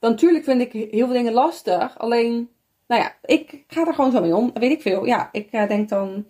dan 0.00 0.10
natuurlijk 0.10 0.44
vind 0.44 0.60
ik 0.60 0.72
heel 0.72 1.06
veel 1.06 1.16
dingen 1.16 1.32
lastig. 1.32 1.98
Alleen, 1.98 2.48
nou 2.86 3.02
ja, 3.02 3.14
ik 3.24 3.64
ga 3.66 3.86
er 3.86 3.94
gewoon 3.94 4.12
zo 4.12 4.20
mee 4.20 4.36
om. 4.36 4.50
Weet 4.54 4.70
ik 4.70 4.82
veel. 4.82 5.04
Ja, 5.04 5.28
ik 5.32 5.48
eh, 5.50 5.68
denk 5.68 5.88
dan... 5.88 6.26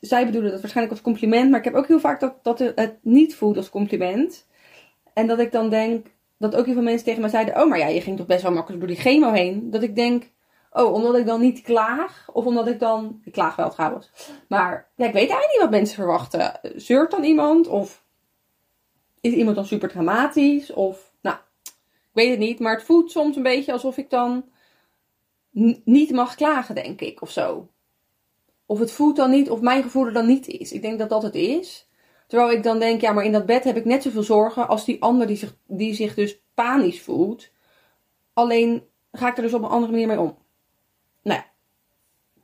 Zij 0.00 0.26
bedoelen 0.26 0.50
dat 0.50 0.60
waarschijnlijk 0.60 0.96
als 0.96 1.04
compliment. 1.04 1.50
Maar 1.50 1.58
ik 1.58 1.64
heb 1.64 1.74
ook 1.74 1.88
heel 1.88 2.00
vaak 2.00 2.20
dat, 2.20 2.34
dat 2.42 2.58
het 2.58 2.96
niet 3.02 3.34
voelt 3.34 3.56
als 3.56 3.70
compliment. 3.70 4.46
En 5.14 5.26
dat 5.26 5.38
ik 5.38 5.52
dan 5.52 5.70
denk... 5.70 6.06
Dat 6.38 6.56
ook 6.56 6.64
heel 6.64 6.74
veel 6.74 6.82
mensen 6.82 7.04
tegen 7.04 7.20
mij 7.20 7.30
zeiden... 7.30 7.60
Oh, 7.60 7.68
maar 7.68 7.78
ja, 7.78 7.86
je 7.86 8.00
ging 8.00 8.16
toch 8.16 8.26
best 8.26 8.42
wel 8.42 8.52
makkelijk 8.52 8.80
door 8.80 8.90
die 8.94 9.00
chemo 9.00 9.32
heen. 9.32 9.70
Dat 9.70 9.82
ik 9.82 9.96
denk... 9.96 10.30
Oh, 10.76 10.92
omdat 10.92 11.16
ik 11.16 11.26
dan 11.26 11.40
niet 11.40 11.60
klaag. 11.60 12.28
Of 12.32 12.44
omdat 12.44 12.66
ik 12.66 12.78
dan... 12.78 13.20
Ik 13.24 13.32
klaag 13.32 13.56
wel 13.56 13.70
trouwens. 13.70 14.10
Maar 14.48 14.90
ja, 14.96 15.06
ik 15.06 15.12
weet 15.12 15.28
eigenlijk 15.28 15.50
niet 15.50 15.60
wat 15.60 15.70
mensen 15.70 15.94
verwachten. 15.94 16.60
Zeurt 16.76 17.10
dan 17.10 17.24
iemand? 17.24 17.66
Of 17.68 18.04
is 19.20 19.32
iemand 19.32 19.56
dan 19.56 19.66
super 19.66 19.88
dramatisch? 19.88 20.72
Of, 20.72 21.12
nou, 21.22 21.36
ik 21.62 22.10
weet 22.12 22.30
het 22.30 22.38
niet. 22.38 22.58
Maar 22.58 22.74
het 22.74 22.84
voelt 22.84 23.10
soms 23.10 23.36
een 23.36 23.42
beetje 23.42 23.72
alsof 23.72 23.96
ik 23.96 24.10
dan 24.10 24.44
niet 25.84 26.10
mag 26.10 26.34
klagen, 26.34 26.74
denk 26.74 27.00
ik. 27.00 27.22
Of 27.22 27.30
zo. 27.30 27.68
Of 28.66 28.78
het 28.78 28.92
voelt 28.92 29.16
dan 29.16 29.30
niet, 29.30 29.50
of 29.50 29.60
mijn 29.60 29.82
gevoel 29.82 30.06
er 30.06 30.12
dan 30.12 30.26
niet 30.26 30.46
is. 30.46 30.72
Ik 30.72 30.82
denk 30.82 30.98
dat 30.98 31.08
dat 31.08 31.22
het 31.22 31.34
is. 31.34 31.88
Terwijl 32.26 32.50
ik 32.50 32.62
dan 32.62 32.78
denk, 32.78 33.00
ja, 33.00 33.12
maar 33.12 33.24
in 33.24 33.32
dat 33.32 33.46
bed 33.46 33.64
heb 33.64 33.76
ik 33.76 33.84
net 33.84 34.02
zoveel 34.02 34.22
zorgen 34.22 34.68
als 34.68 34.84
die 34.84 35.02
ander 35.02 35.26
die 35.26 35.36
zich, 35.36 35.56
die 35.66 35.94
zich 35.94 36.14
dus 36.14 36.40
panisch 36.54 37.02
voelt. 37.02 37.50
Alleen 38.32 38.88
ga 39.12 39.28
ik 39.28 39.36
er 39.36 39.42
dus 39.42 39.54
op 39.54 39.62
een 39.62 39.68
andere 39.68 39.92
manier 39.92 40.06
mee 40.06 40.20
om. 40.20 40.42
Nou 41.24 41.38
ja, 41.38 41.46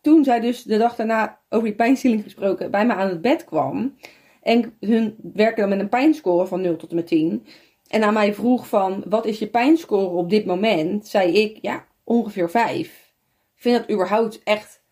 toen 0.00 0.24
zij 0.24 0.40
dus 0.40 0.62
de 0.62 0.78
dag 0.78 0.96
daarna 0.96 1.40
over 1.48 1.66
die 1.66 1.74
pijnstilling 1.76 2.22
gesproken 2.22 2.70
bij 2.70 2.86
me 2.86 2.94
aan 2.94 3.08
het 3.08 3.20
bed 3.20 3.44
kwam. 3.44 3.96
En 4.42 4.76
hun 4.80 5.16
werken 5.34 5.60
dan 5.60 5.68
met 5.68 5.78
een 5.80 5.88
pijnscore 5.88 6.46
van 6.46 6.60
0 6.60 6.76
tot 6.76 6.90
en 6.90 6.96
met 6.96 7.06
10. 7.06 7.46
En 7.88 8.02
aan 8.02 8.12
mij 8.14 8.34
vroeg 8.34 8.68
van, 8.68 9.04
wat 9.08 9.26
is 9.26 9.38
je 9.38 9.46
pijnscore 9.46 10.06
op 10.06 10.30
dit 10.30 10.44
moment? 10.46 11.06
Zei 11.06 11.32
ik, 11.32 11.58
ja, 11.62 11.86
ongeveer 12.04 12.50
5. 12.50 13.12
Ik 13.56 13.62
vind 13.62 13.76
dat 13.78 13.90
überhaupt 13.90 14.40
echt 14.44 14.82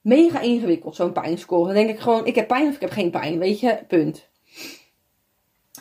mega 0.00 0.40
ingewikkeld, 0.40 0.94
zo'n 0.96 1.12
pijnscore. 1.12 1.64
Dan 1.64 1.74
denk 1.74 1.90
ik 1.90 1.98
gewoon, 1.98 2.26
ik 2.26 2.34
heb 2.34 2.48
pijn 2.48 2.68
of 2.68 2.74
ik 2.74 2.80
heb 2.80 2.90
geen 2.90 3.10
pijn, 3.10 3.38
weet 3.38 3.60
je, 3.60 3.78
punt. 3.88 4.28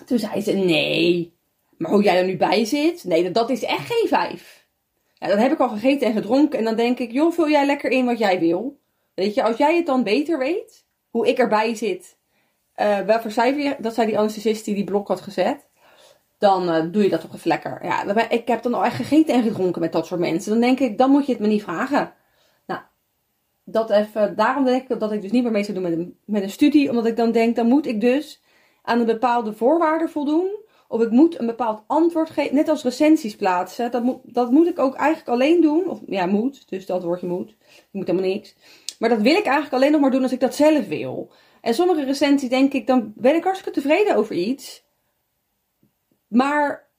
Toen 0.05 0.19
zei 0.19 0.41
ze, 0.41 0.51
nee, 0.51 1.33
maar 1.77 1.91
hoe 1.91 2.03
jij 2.03 2.17
er 2.19 2.25
nu 2.25 2.37
bij 2.37 2.65
zit, 2.65 3.03
nee, 3.03 3.23
dat- 3.23 3.33
dat 3.33 3.49
is 3.49 3.63
echt 3.63 3.85
geen 3.91 4.07
5. 4.07 4.54
Ja, 5.17 5.27
dan 5.27 5.37
heb 5.37 5.51
ik 5.51 5.59
al 5.59 5.69
gegeten 5.69 6.07
en 6.07 6.13
gedronken 6.13 6.59
en 6.59 6.65
dan 6.65 6.75
denk 6.75 6.99
ik, 6.99 7.11
joh, 7.11 7.31
vul 7.31 7.49
jij 7.49 7.65
lekker 7.65 7.91
in 7.91 8.05
wat 8.05 8.17
jij 8.17 8.39
wil. 8.39 8.79
Weet 9.13 9.33
je, 9.33 9.43
als 9.43 9.57
jij 9.57 9.75
het 9.75 9.85
dan 9.85 10.03
beter 10.03 10.37
weet, 10.37 10.85
hoe 11.09 11.27
ik 11.27 11.37
erbij 11.37 11.75
zit, 11.75 12.17
eh 12.73 12.99
wel 12.99 13.19
voor 13.19 13.31
cijfer, 13.31 13.75
dat 13.79 13.93
zei 13.93 14.07
die 14.07 14.17
anesthesist 14.17 14.65
die 14.65 14.75
die 14.75 14.83
blok 14.83 15.07
had 15.07 15.21
gezet, 15.21 15.67
dan 16.37 16.69
eh, 16.69 16.85
doe 16.91 17.03
je 17.03 17.09
dat 17.09 17.21
toch 17.21 17.35
even 17.35 17.47
lekker. 17.47 17.79
Ja, 17.83 18.29
ik 18.29 18.47
heb 18.47 18.63
dan 18.63 18.73
al 18.73 18.85
echt 18.85 18.95
gegeten 18.95 19.33
en 19.33 19.43
gedronken 19.43 19.81
met 19.81 19.91
dat 19.91 20.07
soort 20.07 20.19
mensen. 20.19 20.51
Dan 20.51 20.61
denk 20.61 20.79
ik, 20.79 20.97
dan 20.97 21.09
moet 21.09 21.25
je 21.25 21.31
het 21.31 21.41
me 21.41 21.47
niet 21.47 21.63
vragen. 21.63 22.13
Nou, 22.65 22.81
dat 23.63 23.89
even, 23.89 24.35
daarom 24.35 24.63
denk 24.63 24.89
ik 24.89 24.99
dat 24.99 25.11
ik 25.11 25.21
dus 25.21 25.31
niet 25.31 25.43
meer 25.43 25.51
mee 25.51 25.63
zou 25.63 25.73
doen 25.73 25.89
met 25.89 25.97
een, 25.99 26.17
met 26.25 26.43
een 26.43 26.49
studie, 26.49 26.89
omdat 26.89 27.05
ik 27.05 27.15
dan 27.15 27.31
denk, 27.31 27.55
dan 27.55 27.67
moet 27.67 27.87
ik 27.87 28.01
dus 28.01 28.41
aan 28.83 28.99
een 28.99 29.05
bepaalde 29.05 29.53
voorwaarde 29.53 30.07
voldoen. 30.07 30.63
Of 30.87 31.01
ik 31.01 31.11
moet 31.11 31.39
een 31.39 31.45
bepaald 31.45 31.83
antwoord 31.87 32.29
geven, 32.29 32.55
net 32.55 32.69
als 32.69 32.83
recensies 32.83 33.35
plaatsen. 33.35 33.91
Dat 33.91 34.03
moet, 34.03 34.19
dat 34.23 34.51
moet 34.51 34.67
ik 34.67 34.79
ook 34.79 34.95
eigenlijk 34.95 35.29
alleen 35.29 35.61
doen. 35.61 35.89
Of 35.89 35.99
ja, 36.07 36.25
moet, 36.25 36.69
dus 36.69 36.85
dat 36.85 37.03
woordje 37.03 37.27
moet. 37.27 37.49
Ik 37.49 37.87
moet 37.91 38.07
helemaal 38.07 38.29
niks. 38.29 38.55
Maar 38.99 39.09
dat 39.09 39.21
wil 39.21 39.35
ik 39.35 39.45
eigenlijk 39.45 39.73
alleen 39.73 39.91
nog 39.91 40.01
maar 40.01 40.11
doen 40.11 40.23
als 40.23 40.31
ik 40.31 40.39
dat 40.39 40.55
zelf 40.55 40.87
wil. 40.87 41.31
En 41.61 41.73
sommige 41.73 42.03
recensies 42.03 42.49
denk 42.49 42.73
ik, 42.73 42.87
dan 42.87 43.13
ben 43.15 43.35
ik 43.35 43.43
hartstikke 43.43 43.79
tevreden 43.79 44.15
over 44.15 44.35
iets. 44.35 44.83
Maar 46.27 46.89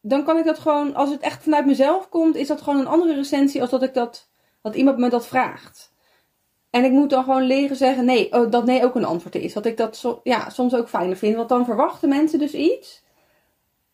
dan 0.00 0.24
kan 0.24 0.38
ik 0.38 0.44
dat 0.44 0.58
gewoon, 0.58 0.94
als 0.94 1.10
het 1.10 1.20
echt 1.20 1.42
vanuit 1.42 1.66
mezelf 1.66 2.08
komt, 2.08 2.36
is 2.36 2.46
dat 2.46 2.62
gewoon 2.62 2.80
een 2.80 2.86
andere 2.86 3.14
recensie 3.14 3.60
als 3.60 3.70
dat 3.70 3.82
ik 3.82 3.94
dat, 3.94 4.30
dat 4.62 4.74
iemand 4.74 4.98
me 4.98 5.08
dat 5.08 5.26
vraagt. 5.26 5.92
En 6.70 6.84
ik 6.84 6.90
moet 6.90 7.10
dan 7.10 7.24
gewoon 7.24 7.42
leren 7.42 7.76
zeggen 7.76 8.04
nee, 8.04 8.32
oh, 8.32 8.50
dat 8.50 8.64
nee 8.64 8.84
ook 8.84 8.94
een 8.94 9.04
antwoord 9.04 9.34
is. 9.34 9.52
Dat 9.52 9.66
ik 9.66 9.76
dat 9.76 10.20
ja, 10.22 10.50
soms 10.50 10.74
ook 10.74 10.88
fijner 10.88 11.16
vind. 11.16 11.36
Want 11.36 11.48
dan 11.48 11.64
verwachten 11.64 12.08
mensen 12.08 12.38
dus 12.38 12.54
iets. 12.54 13.02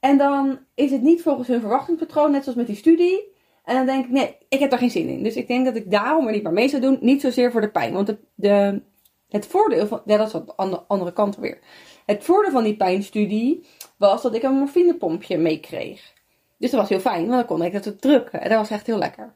En 0.01 0.19
dan 0.19 0.59
is 0.75 0.91
het 0.91 1.03
niet 1.03 1.23
volgens 1.23 1.49
hun 1.49 1.61
verwachtingspatroon, 1.61 2.31
net 2.31 2.43
zoals 2.43 2.59
met 2.59 2.67
die 2.67 2.77
studie. 2.77 3.35
En 3.65 3.75
dan 3.75 3.87
denk 3.87 4.05
ik, 4.05 4.11
nee, 4.11 4.37
ik 4.49 4.59
heb 4.59 4.71
daar 4.71 4.79
geen 4.79 4.91
zin 4.91 5.09
in. 5.09 5.23
Dus 5.23 5.37
ik 5.37 5.49
denk 5.49 5.65
dat 5.65 5.77
ik 5.77 5.91
daarom 5.91 6.27
er 6.27 6.33
niet 6.33 6.43
meer 6.43 6.53
mee 6.53 6.69
zou 6.69 6.83
doen. 6.83 6.99
Niet 7.01 7.21
zozeer 7.21 7.51
voor 7.51 7.61
de 7.61 7.71
pijn. 7.71 7.93
Want 7.93 8.17
de, 8.35 8.83
het 9.29 9.47
voordeel 9.47 9.87
van, 9.87 10.03
dat 10.05 10.27
is 10.27 10.33
wat 10.33 10.47
de 10.47 10.81
andere, 10.87 11.13
kant 11.13 11.37
weer. 11.37 11.59
Het 12.07 12.25
voordeel 12.25 12.53
van 12.53 12.65
die 12.65 12.77
pijnstudie 12.77 13.67
was 13.97 14.23
dat 14.23 14.35
ik 14.35 14.43
een 14.43 14.55
morfinepompje 14.55 15.39
meekreeg. 15.39 16.13
Dus 16.59 16.71
dat 16.71 16.81
was 16.81 16.89
heel 16.89 17.01
fijn, 17.01 17.21
want 17.21 17.33
dan 17.33 17.45
kon 17.45 17.63
ik 17.63 17.83
dat 17.83 18.01
drukken. 18.01 18.41
En 18.41 18.49
dat 18.49 18.59
was 18.59 18.71
echt 18.71 18.87
heel 18.87 18.99
lekker. 18.99 19.35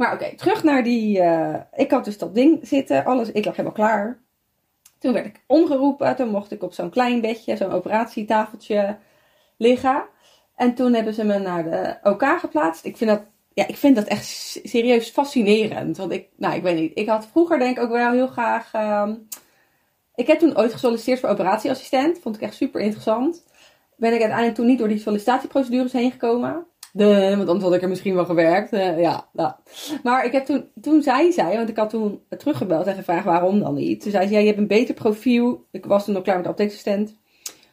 Maar 0.00 0.12
oké, 0.12 0.36
terug 0.36 0.62
naar 0.64 0.82
die. 0.82 1.20
eh, 1.20 1.60
ik 1.72 1.90
had 1.90 2.04
dus 2.04 2.18
dat 2.18 2.34
ding 2.34 2.58
zitten, 2.62 3.04
alles, 3.04 3.32
ik 3.32 3.44
lag 3.44 3.56
helemaal 3.56 3.76
klaar. 3.76 4.18
Toen 4.98 5.12
werd 5.12 5.26
ik 5.26 5.44
omgeroepen, 5.46 6.16
toen 6.16 6.28
mocht 6.28 6.50
ik 6.50 6.62
op 6.62 6.72
zo'n 6.72 6.90
klein 6.90 7.20
bedje, 7.20 7.56
zo'n 7.56 7.72
operatietafeltje 7.72 8.96
liggen. 9.56 10.04
En 10.56 10.74
toen 10.74 10.94
hebben 10.94 11.14
ze 11.14 11.24
me 11.24 11.38
naar 11.38 11.64
de 11.64 12.10
OK 12.10 12.24
geplaatst. 12.38 12.84
Ik 12.84 12.96
vind 12.96 13.10
dat, 13.10 13.22
ja, 13.52 13.66
ik 13.66 13.76
vind 13.76 13.96
dat 13.96 14.06
echt 14.06 14.24
serieus 14.64 15.08
fascinerend. 15.08 15.96
Want 15.96 16.12
ik, 16.12 16.28
nou, 16.36 16.54
ik 16.54 16.62
weet 16.62 16.76
niet. 16.78 16.98
Ik 16.98 17.08
had 17.08 17.26
vroeger 17.26 17.58
denk 17.58 17.76
ik 17.76 17.82
ook 17.82 17.90
wel 17.90 18.12
heel 18.12 18.26
graag. 18.28 18.72
ehm, 18.72 19.14
ik 20.14 20.26
heb 20.26 20.38
toen 20.38 20.56
ooit 20.58 20.72
gesolliciteerd 20.72 21.20
voor 21.20 21.28
operatieassistent. 21.28 22.18
Vond 22.18 22.36
ik 22.36 22.42
echt 22.42 22.54
super 22.54 22.80
interessant. 22.80 23.44
Ben 23.96 24.12
ik 24.12 24.20
uiteindelijk 24.20 24.56
toen 24.56 24.66
niet 24.66 24.78
door 24.78 24.88
die 24.88 24.98
sollicitatieprocedures 24.98 25.92
heen 25.92 26.10
gekomen. 26.10 26.66
De, 26.92 27.34
want 27.36 27.48
anders 27.48 27.64
had 27.64 27.74
ik 27.74 27.82
er 27.82 27.88
misschien 27.88 28.14
wel 28.14 28.24
gewerkt. 28.24 28.72
Eh, 28.72 29.00
ja. 29.00 29.28
Maar 30.02 30.24
ik 30.24 30.32
heb 30.32 30.44
toen, 30.44 30.68
toen 30.80 31.02
zei 31.02 31.32
zij, 31.32 31.56
want 31.56 31.68
ik 31.68 31.76
had 31.76 31.90
toen 31.90 32.22
teruggebeld 32.38 32.86
en 32.86 32.94
gevraagd 32.94 33.24
waarom 33.24 33.60
dan 33.60 33.74
niet. 33.74 34.00
Toen 34.00 34.10
zei 34.10 34.26
ze, 34.26 34.32
ja, 34.32 34.38
je 34.38 34.46
hebt 34.46 34.58
een 34.58 34.66
beter 34.66 34.94
profiel. 34.94 35.66
Ik 35.70 35.84
was 35.84 36.04
toen 36.04 36.14
nog 36.14 36.22
klaar 36.22 36.36
met 36.36 36.46
apotheekassistent. 36.46 37.16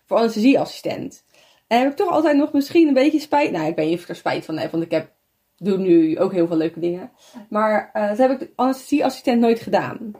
Voor 0.05 0.17
anesthesieassistent. 0.17 1.25
En 1.67 1.79
heb 1.79 1.89
ik 1.89 1.95
toch 1.95 2.09
altijd 2.09 2.38
nog 2.38 2.53
misschien 2.53 2.88
een 2.88 2.93
beetje 2.93 3.19
spijt. 3.19 3.51
Nou, 3.51 3.67
ik 3.67 3.75
weet 3.75 3.89
niet 3.89 4.00
of 4.00 4.07
er 4.07 4.15
spijt 4.15 4.45
van 4.45 4.57
heb, 4.57 4.71
want 4.71 4.83
ik 4.83 4.91
heb, 4.91 5.12
doe 5.57 5.77
nu 5.77 6.19
ook 6.19 6.31
heel 6.31 6.47
veel 6.47 6.57
leuke 6.57 6.79
dingen. 6.79 7.12
Maar 7.50 7.89
eh 7.93 8.07
dat 8.07 8.17
heb 8.17 8.31
ik 8.31 8.39
de 8.39 8.51
anesthesieassistent 8.55 9.41
nooit 9.41 9.59
gedaan. 9.59 10.12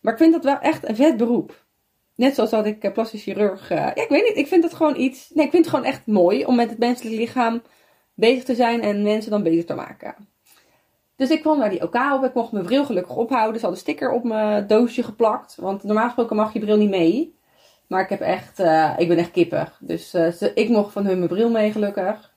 Maar 0.00 0.12
ik 0.12 0.18
vind 0.18 0.32
dat 0.32 0.44
wel 0.44 0.58
echt 0.58 0.88
een 0.88 0.96
vet 0.96 1.16
beroep. 1.16 1.64
Net 2.14 2.34
zoals 2.34 2.50
dat 2.50 2.66
ik 2.66 2.82
eh, 2.82 2.92
plastisch 2.92 3.22
chirurg. 3.22 3.70
ik 3.70 4.06
weet 4.08 4.24
niet. 4.24 4.36
Ik 4.36 4.46
vind 4.46 4.62
dat 4.62 4.74
gewoon 4.74 4.96
iets. 4.96 5.30
Nee, 5.34 5.44
ik 5.44 5.50
vind 5.50 5.64
het 5.64 5.74
gewoon 5.74 5.90
echt 5.90 6.06
mooi 6.06 6.44
om 6.44 6.56
met 6.56 6.70
het 6.70 6.78
menselijk 6.78 7.16
lichaam 7.16 7.62
bezig 8.16 8.44
te 8.44 8.54
zijn 8.54 8.82
en 8.82 9.02
mensen 9.02 9.30
dan 9.30 9.42
beter 9.42 9.64
te 9.64 9.74
maken. 9.74 10.14
Dus 11.16 11.30
ik 11.30 11.40
kwam 11.40 11.58
naar 11.58 11.70
die 11.70 11.82
OK 11.82 11.94
op. 11.94 12.24
Ik 12.24 12.34
mocht 12.34 12.52
mijn 12.52 12.64
bril 12.64 12.84
gelukkig 12.84 13.16
ophouden. 13.16 13.60
Ze 13.60 13.66
hadden 13.66 13.70
een 13.70 13.92
sticker 13.92 14.10
op 14.10 14.24
mijn 14.24 14.66
doosje 14.66 15.02
geplakt. 15.02 15.56
Want 15.56 15.82
normaal 15.82 16.04
gesproken 16.04 16.36
mag 16.36 16.52
je 16.52 16.58
bril 16.60 16.76
niet 16.76 16.90
mee. 16.90 17.34
Maar 17.86 18.02
ik 18.02 18.08
heb 18.08 18.20
echt, 18.20 18.58
eh, 18.58 18.94
ik 18.96 19.08
ben 19.08 19.18
echt 19.18 19.30
kippig. 19.30 19.78
Dus 19.80 20.14
eh, 20.14 20.42
ik 20.54 20.68
mocht 20.68 20.92
van 20.92 21.06
hun 21.06 21.16
mijn 21.16 21.28
bril 21.28 21.50
mee 21.50 21.72
gelukkig. 21.72 22.34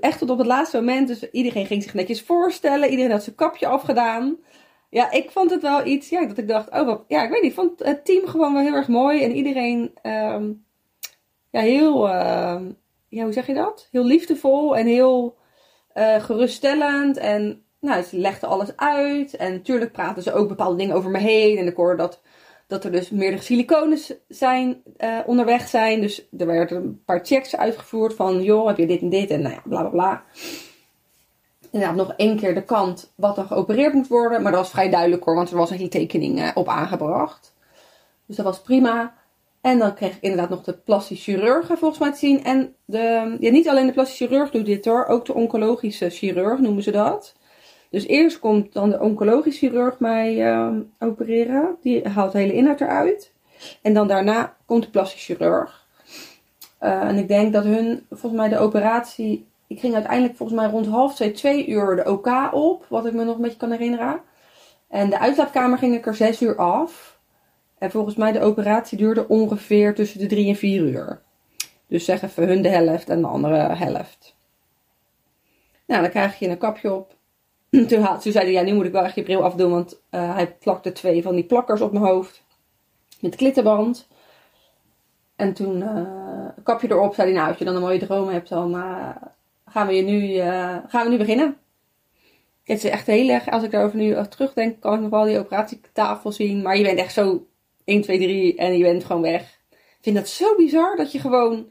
Echt 0.00 0.18
tot 0.18 0.30
op 0.30 0.38
het 0.38 0.46
laatste 0.46 0.76
moment. 0.76 1.08
Dus 1.08 1.30
iedereen 1.30 1.66
ging 1.66 1.82
zich 1.82 1.94
netjes 1.94 2.22
voorstellen. 2.22 2.90
Iedereen 2.90 3.10
had 3.10 3.22
zijn 3.22 3.36
kapje 3.36 3.66
afgedaan. 3.66 4.36
Ja, 4.90 5.10
ik 5.10 5.30
vond 5.30 5.50
het 5.50 5.62
wel 5.62 5.86
iets, 5.86 6.08
ja, 6.08 6.26
dat 6.26 6.38
ik 6.38 6.48
dacht, 6.48 6.70
oh 6.70 6.86
wat, 6.86 7.04
ja, 7.08 7.22
ik 7.22 7.30
weet 7.30 7.42
niet, 7.42 7.50
ik 7.50 7.56
vond 7.56 7.78
het 7.78 8.04
team 8.04 8.26
gewoon 8.26 8.52
wel 8.52 8.62
heel 8.62 8.74
erg 8.74 8.88
mooi. 8.88 9.22
En 9.22 9.32
iedereen, 9.32 9.90
ehm, 10.02 10.52
ja, 11.50 11.60
heel, 11.60 12.08
ehm, 12.08 12.70
ja, 13.10 13.24
hoe 13.24 13.32
zeg 13.32 13.46
je 13.46 13.54
dat? 13.54 13.88
Heel 13.90 14.04
liefdevol 14.04 14.76
en 14.76 14.86
heel 14.86 15.36
eh, 15.92 16.22
geruststellend. 16.22 17.16
En 17.16 17.64
nou, 17.80 18.02
ze 18.02 18.18
legden 18.18 18.48
alles 18.48 18.76
uit. 18.76 19.36
En 19.36 19.52
natuurlijk 19.52 19.92
praten 19.92 20.22
ze 20.22 20.32
ook 20.32 20.48
bepaalde 20.48 20.76
dingen 20.76 20.96
over 20.96 21.10
me 21.10 21.18
heen. 21.18 21.58
En 21.58 21.66
ik 21.66 21.76
hoorde 21.76 21.96
dat, 21.96 22.20
dat 22.66 22.84
er 22.84 22.92
dus 22.92 23.10
meerdere 23.10 23.42
silicones 23.42 24.14
zijn, 24.28 24.82
eh, 24.96 25.18
onderweg 25.26 25.68
zijn. 25.68 26.00
Dus 26.00 26.28
er 26.38 26.46
werden 26.46 26.76
een 26.76 27.02
paar 27.04 27.20
checks 27.22 27.56
uitgevoerd 27.56 28.14
van, 28.14 28.42
joh, 28.42 28.66
heb 28.66 28.76
je 28.76 28.86
dit 28.86 29.00
en 29.00 29.08
dit? 29.08 29.30
En 29.30 29.42
nou 29.42 29.54
ja, 29.54 29.62
bla 29.64 29.80
bla 29.80 29.90
bla. 29.90 30.24
Inderdaad, 31.70 31.96
nog 31.96 32.12
één 32.16 32.36
keer 32.36 32.54
de 32.54 32.64
kant 32.64 33.12
wat 33.14 33.38
er 33.38 33.44
geopereerd 33.44 33.94
moet 33.94 34.08
worden. 34.08 34.42
Maar 34.42 34.52
dat 34.52 34.60
was 34.60 34.70
vrij 34.70 34.90
duidelijk 34.90 35.24
hoor, 35.24 35.34
want 35.34 35.50
er 35.50 35.56
was 35.56 35.70
een 35.70 35.88
tekening 35.88 36.40
eh, 36.40 36.50
op 36.54 36.68
aangebracht. 36.68 37.54
Dus 38.26 38.36
dat 38.36 38.44
was 38.44 38.60
prima. 38.60 39.18
En 39.60 39.78
dan 39.78 39.94
kreeg 39.94 40.16
ik 40.16 40.22
inderdaad 40.22 40.50
nog 40.50 40.62
de 40.62 40.72
plastisch 40.72 41.22
chirurg 41.22 41.66
volgens 41.66 41.98
mij 41.98 42.12
te 42.12 42.18
zien. 42.18 42.44
En 42.44 42.74
de, 42.84 43.36
ja, 43.40 43.50
niet 43.50 43.68
alleen 43.68 43.86
de 43.86 43.92
plastisch 43.92 44.16
chirurg 44.16 44.50
doet 44.50 44.66
dit 44.66 44.84
hoor, 44.84 45.06
ook 45.06 45.24
de 45.24 45.34
oncologische 45.34 46.10
chirurg 46.10 46.58
noemen 46.58 46.82
ze 46.82 46.90
dat. 46.90 47.34
Dus 47.90 48.06
eerst 48.06 48.38
komt 48.38 48.72
dan 48.72 48.90
de 48.90 49.00
oncologisch 49.00 49.58
chirurg 49.58 49.98
mij 49.98 50.46
ehm, 50.46 50.80
opereren. 50.98 51.76
Die 51.80 52.08
haalt 52.08 52.32
de 52.32 52.38
hele 52.38 52.52
inhoud 52.52 52.80
eruit. 52.80 53.32
En 53.82 53.94
dan 53.94 54.08
daarna 54.08 54.56
komt 54.66 54.82
de 54.82 54.90
plastisch 54.90 55.24
chirurg. 55.24 55.86
Eh, 56.78 57.02
en 57.02 57.16
ik 57.16 57.28
denk 57.28 57.52
dat 57.52 57.64
hun, 57.64 58.06
volgens 58.10 58.40
mij 58.40 58.48
de 58.48 58.58
operatie... 58.58 59.48
Ik 59.66 59.80
ging 59.80 59.94
uiteindelijk 59.94 60.36
volgens 60.36 60.60
mij 60.60 60.70
rond 60.70 60.86
half 60.86 61.14
twee, 61.14 61.32
twee 61.32 61.66
uur 61.66 61.96
de 61.96 62.10
OK 62.10 62.48
op. 62.52 62.86
Wat 62.88 63.06
ik 63.06 63.12
me 63.12 63.24
nog 63.24 63.36
een 63.36 63.42
beetje 63.42 63.56
kan 63.56 63.70
herinneren. 63.70 64.20
En 64.88 65.10
de 65.10 65.18
uitlaatkamer 65.18 65.78
ging 65.78 65.94
ik 65.94 66.06
er 66.06 66.14
zes 66.14 66.42
uur 66.42 66.56
af. 66.56 67.19
En 67.80 67.90
volgens 67.90 68.16
mij 68.16 68.32
de 68.32 68.40
operatie 68.40 68.98
duurde 68.98 69.28
ongeveer 69.28 69.94
tussen 69.94 70.18
de 70.18 70.26
drie 70.26 70.48
en 70.48 70.56
vier 70.56 70.82
uur. 70.82 71.22
Dus 71.86 72.04
zeg 72.04 72.22
even 72.22 72.46
hun 72.46 72.62
de 72.62 72.68
helft 72.68 73.08
en 73.08 73.20
de 73.20 73.26
andere 73.26 73.56
helft. 73.56 74.36
Nou, 75.86 76.02
dan 76.02 76.10
krijg 76.10 76.38
je 76.38 76.48
een 76.48 76.58
kapje 76.58 76.92
op. 76.92 77.14
Toen, 77.88 78.02
had, 78.02 78.22
zei 78.22 78.34
hij, 78.34 78.52
ja, 78.52 78.62
nu 78.62 78.74
moet 78.74 78.84
ik 78.84 78.92
wel 78.92 79.04
echt 79.04 79.14
je 79.14 79.22
bril 79.22 79.42
afdoen, 79.42 79.70
want 79.70 80.00
eh, 80.10 80.34
hij 80.34 80.54
plakte 80.54 80.92
twee 80.92 81.22
van 81.22 81.34
die 81.34 81.44
plakkers 81.44 81.80
op 81.80 81.92
mijn 81.92 82.04
hoofd. 82.04 82.42
Met 83.20 83.36
klittenband. 83.36 84.08
En 85.36 85.52
toen 85.52 85.80
uh, 85.80 86.48
kapje 86.62 86.90
erop, 86.90 87.14
zei 87.14 87.28
hij, 87.28 87.36
nou, 87.36 87.48
als 87.48 87.58
je 87.58 87.64
dan 87.64 87.74
een 87.74 87.80
mooie 87.80 87.98
droom 87.98 88.28
hebt, 88.28 88.48
dan 88.48 88.74
uh, 88.74 89.08
gaan, 89.66 89.86
we 89.86 89.94
je 89.94 90.02
nu, 90.02 90.40
gaan 90.88 91.04
we 91.04 91.10
nu 91.10 91.16
beginnen. 91.16 91.56
Het 92.64 92.84
is 92.84 92.90
echt 92.90 93.06
heel 93.06 93.28
erg, 93.28 93.48
als 93.50 93.62
ik 93.62 93.70
daarover 93.70 93.98
nu 93.98 94.26
terugdenk, 94.28 94.80
kan 94.80 94.94
ik 94.94 95.00
nog 95.00 95.10
wel 95.10 95.24
die 95.24 95.38
operatietafel 95.38 96.32
zien. 96.32 96.62
Maar 96.62 96.76
je 96.76 96.82
bent 96.82 96.98
echt 96.98 97.12
zo 97.12 97.46
1, 97.90 98.02
2, 98.02 98.18
3 98.18 98.56
en 98.56 98.76
je 98.76 98.82
bent 98.82 99.04
gewoon 99.04 99.22
weg. 99.22 99.58
Ik 99.70 99.98
vind 100.00 100.16
dat 100.16 100.28
zo 100.28 100.56
bizar 100.56 100.96
dat 100.96 101.12
je 101.12 101.18
gewoon 101.18 101.66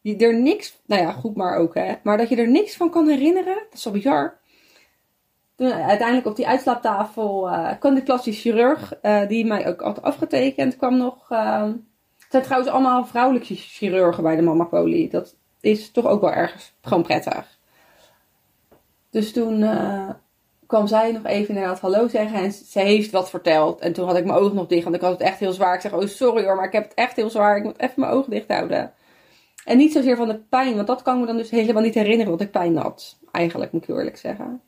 je 0.00 0.16
er 0.16 0.40
niks, 0.40 0.80
nou 0.86 1.02
ja, 1.02 1.12
goed 1.12 1.36
maar 1.36 1.56
ook 1.56 1.74
hè, 1.74 1.94
maar 2.02 2.18
dat 2.18 2.28
je 2.28 2.36
er 2.36 2.50
niks 2.50 2.76
van 2.76 2.90
kan 2.90 3.08
herinneren. 3.08 3.54
Dat 3.54 3.72
is 3.72 3.82
zo 3.82 3.90
bizar. 3.90 4.40
Toen 5.54 5.72
uiteindelijk 5.72 6.26
op 6.26 6.36
die 6.36 6.46
uitslaaptafel 6.46 7.48
uh, 7.48 7.70
kwam 7.78 7.94
de 7.94 8.02
plastisch 8.02 8.40
chirurg, 8.40 8.94
uh, 9.02 9.28
die 9.28 9.46
mij 9.46 9.68
ook 9.68 9.80
had 9.80 10.02
afgetekend, 10.02 10.76
kwam 10.76 10.96
nog 10.96 11.30
uh, 11.30 11.68
zijn 12.28 12.42
trouwens 12.42 12.72
allemaal 12.72 13.04
vrouwelijke 13.04 13.54
chirurgen 13.54 14.22
bij 14.22 14.36
de 14.36 14.42
Mama 14.42 14.64
Poli. 14.64 15.08
Dat 15.08 15.36
is 15.60 15.90
toch 15.90 16.06
ook 16.06 16.20
wel 16.20 16.32
ergens 16.32 16.72
gewoon 16.80 17.02
prettig. 17.02 17.58
Dus 19.10 19.32
toen 19.32 19.62
eh, 19.62 20.08
kwam 20.72 20.86
zij 20.86 21.12
nog 21.12 21.24
even 21.24 21.48
inderdaad 21.48 21.80
hallo 21.80 22.08
zeggen. 22.08 22.38
En 22.38 22.52
ze 22.52 22.80
heeft 22.80 23.10
wat 23.10 23.30
verteld. 23.30 23.80
En 23.80 23.92
toen 23.92 24.06
had 24.06 24.16
ik 24.16 24.24
mijn 24.24 24.38
ogen 24.38 24.54
nog 24.54 24.66
dicht. 24.66 24.82
Want 24.82 24.94
ik 24.94 25.00
had 25.00 25.10
het 25.10 25.20
echt 25.20 25.38
heel 25.38 25.52
zwaar. 25.52 25.74
Ik 25.74 25.80
zeg, 25.80 25.92
oh 25.92 26.06
sorry 26.06 26.44
hoor, 26.44 26.56
maar 26.56 26.66
ik 26.66 26.72
heb 26.72 26.84
het 26.84 26.94
echt 26.94 27.16
heel 27.16 27.30
zwaar. 27.30 27.56
Ik 27.56 27.62
moet 27.64 27.80
even 27.80 28.00
mijn 28.00 28.12
ogen 28.12 28.30
dicht 28.30 28.48
houden. 28.48 28.92
En 29.64 29.76
niet 29.76 29.92
zozeer 29.92 30.16
van 30.16 30.28
de 30.28 30.38
pijn. 30.38 30.74
Want 30.74 30.86
dat 30.86 31.02
kan 31.02 31.20
me 31.20 31.26
dan 31.26 31.36
dus 31.36 31.50
helemaal 31.50 31.82
niet 31.82 31.94
herinneren 31.94 32.32
dat 32.32 32.40
ik 32.40 32.50
pijn 32.50 32.76
had. 32.76 33.18
Eigenlijk, 33.32 33.72
moet 33.72 33.82
ik 33.82 33.88
eerlijk 33.88 34.16
zeggen. 34.16 34.60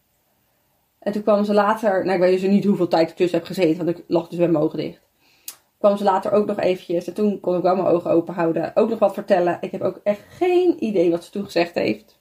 En 0.98 1.12
toen 1.12 1.22
kwam 1.22 1.44
ze 1.44 1.54
later... 1.54 2.04
Nou, 2.04 2.14
ik 2.14 2.20
weet 2.20 2.40
dus 2.40 2.50
niet 2.50 2.64
hoeveel 2.64 2.88
tijd 2.88 3.10
ik 3.10 3.16
tussen 3.16 3.38
heb 3.38 3.46
gezeten. 3.46 3.84
Want 3.84 3.98
ik 3.98 4.04
lag 4.06 4.28
dus 4.28 4.38
met 4.38 4.50
mijn 4.50 4.64
ogen 4.64 4.78
dicht 4.78 5.00
kwam 5.78 5.96
ze 5.96 6.04
later 6.04 6.32
ook 6.32 6.46
nog 6.46 6.58
eventjes. 6.58 7.06
En 7.06 7.14
toen 7.14 7.40
kon 7.40 7.56
ik 7.56 7.62
wel 7.62 7.76
mijn 7.76 7.88
ogen 7.88 8.10
open 8.10 8.34
houden. 8.34 8.72
Ook 8.74 8.88
nog 8.88 8.98
wat 8.98 9.14
vertellen. 9.14 9.58
Ik 9.60 9.70
heb 9.70 9.82
ook 9.82 10.00
echt 10.02 10.20
geen 10.28 10.84
idee 10.84 11.10
wat 11.10 11.24
ze 11.24 11.30
toen 11.30 11.44
gezegd 11.44 11.74
heeft. 11.74 12.18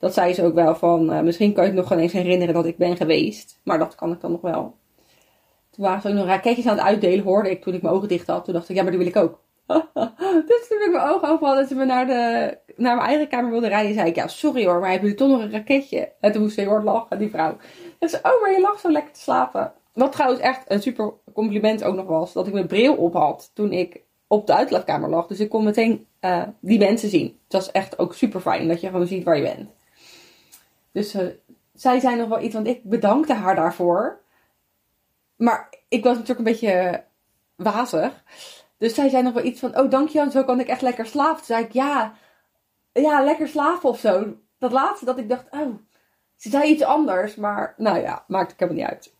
Dat 0.00 0.14
zei 0.14 0.34
ze 0.34 0.44
ook 0.44 0.54
wel 0.54 0.74
van, 0.74 1.12
eh, 1.12 1.20
misschien 1.20 1.52
kan 1.52 1.64
het 1.64 1.74
nog 1.74 1.86
gewoon 1.86 2.02
eens 2.02 2.12
herinneren 2.12 2.54
dat 2.54 2.66
ik 2.66 2.76
ben 2.76 2.96
geweest. 2.96 3.60
Maar 3.64 3.78
dat 3.78 3.94
kan 3.94 4.12
ik 4.12 4.20
dan 4.20 4.30
nog 4.30 4.40
wel. 4.40 4.74
Toen 5.70 5.84
waren 5.84 6.00
ze 6.00 6.08
ook 6.08 6.14
nog 6.14 6.26
raketjes 6.26 6.66
aan 6.66 6.76
het 6.76 6.86
uitdelen, 6.86 7.24
hoorde 7.24 7.50
ik 7.50 7.62
toen 7.62 7.74
ik 7.74 7.82
mijn 7.82 7.94
ogen 7.94 8.08
dicht 8.08 8.26
had. 8.26 8.44
Toen 8.44 8.54
dacht 8.54 8.68
ik, 8.68 8.76
ja, 8.76 8.82
maar 8.82 8.90
die 8.90 9.00
wil 9.00 9.08
ik 9.08 9.16
ook. 9.16 9.40
dus 10.50 10.68
toen 10.68 10.82
ik 10.86 10.90
mijn 10.92 11.08
ogen 11.08 11.28
open 11.28 11.48
had 11.48 11.58
en 11.58 11.66
ze 11.66 11.74
me 11.74 11.84
naar, 11.84 12.06
de, 12.06 12.58
naar 12.76 12.96
mijn 12.96 13.08
eigen 13.08 13.28
kamer 13.28 13.50
wilde 13.50 13.68
rijden, 13.68 13.94
zei 13.94 14.08
ik, 14.08 14.16
ja, 14.16 14.26
sorry 14.26 14.66
hoor, 14.66 14.80
maar 14.80 14.90
hebben 14.90 15.08
jullie 15.08 15.24
toch 15.24 15.28
nog 15.28 15.40
een 15.40 15.50
raketje? 15.50 16.12
En 16.20 16.32
toen 16.32 16.42
moest 16.42 16.54
ze 16.54 16.60
heel 16.60 16.70
hard 16.70 16.84
lachen, 16.84 17.18
die 17.18 17.30
vrouw. 17.30 17.56
En 17.98 18.08
ze, 18.08 18.16
oh, 18.16 18.40
maar 18.40 18.52
je 18.52 18.60
lag 18.60 18.80
zo 18.80 18.90
lekker 18.90 19.12
te 19.12 19.20
slapen. 19.20 19.72
Wat 19.92 20.12
trouwens 20.12 20.40
echt 20.40 20.62
een 20.68 20.82
super 20.82 21.12
compliment 21.32 21.84
ook 21.84 21.94
nog 21.94 22.06
was, 22.06 22.32
dat 22.32 22.46
ik 22.46 22.52
mijn 22.52 22.66
bril 22.66 22.94
op 22.94 23.12
had 23.12 23.50
toen 23.54 23.72
ik 23.72 24.02
op 24.26 24.46
de 24.46 24.54
uitlaatkamer 24.54 25.10
lag. 25.10 25.26
Dus 25.26 25.40
ik 25.40 25.48
kon 25.48 25.64
meteen 25.64 26.06
uh, 26.20 26.42
die 26.60 26.78
mensen 26.78 27.08
zien. 27.08 27.38
Het 27.44 27.52
was 27.52 27.70
echt 27.70 27.98
ook 27.98 28.14
super 28.14 28.40
fijn 28.40 28.68
dat 28.68 28.80
je 28.80 28.86
gewoon 28.86 29.06
ziet 29.06 29.24
waar 29.24 29.36
je 29.36 29.42
bent. 29.42 29.70
Dus 30.92 31.14
uh, 31.14 31.26
zij 31.72 32.00
zei 32.00 32.16
nog 32.16 32.28
wel 32.28 32.40
iets, 32.40 32.54
want 32.54 32.66
ik 32.66 32.84
bedankte 32.84 33.34
haar 33.34 33.54
daarvoor. 33.54 34.20
Maar 35.36 35.74
ik 35.88 36.04
was 36.04 36.12
natuurlijk 36.12 36.38
een 36.38 36.52
beetje 36.52 37.04
wazig. 37.56 38.22
Dus 38.78 38.94
zij 38.94 39.08
zei 39.08 39.22
nog 39.22 39.32
wel 39.32 39.44
iets 39.44 39.60
van, 39.60 39.78
oh 39.78 39.90
dankjewel, 39.90 40.30
zo 40.30 40.44
kan 40.44 40.60
ik 40.60 40.68
echt 40.68 40.82
lekker 40.82 41.06
slapen. 41.06 41.36
Toen 41.36 41.44
zei 41.44 41.64
ik, 41.64 41.72
ja, 41.72 42.14
ja, 42.92 43.24
lekker 43.24 43.48
slapen 43.48 43.88
of 43.88 43.98
zo. 43.98 44.36
Dat 44.58 44.72
laatste 44.72 45.04
dat 45.04 45.18
ik 45.18 45.28
dacht, 45.28 45.46
oh, 45.50 45.74
ze 46.36 46.50
zei 46.50 46.70
iets 46.70 46.82
anders. 46.82 47.34
Maar 47.34 47.74
nou 47.76 47.98
ja, 47.98 48.24
maakt 48.26 48.50
het 48.50 48.60
helemaal 48.60 48.82
niet 48.82 48.90
uit. 48.90 49.14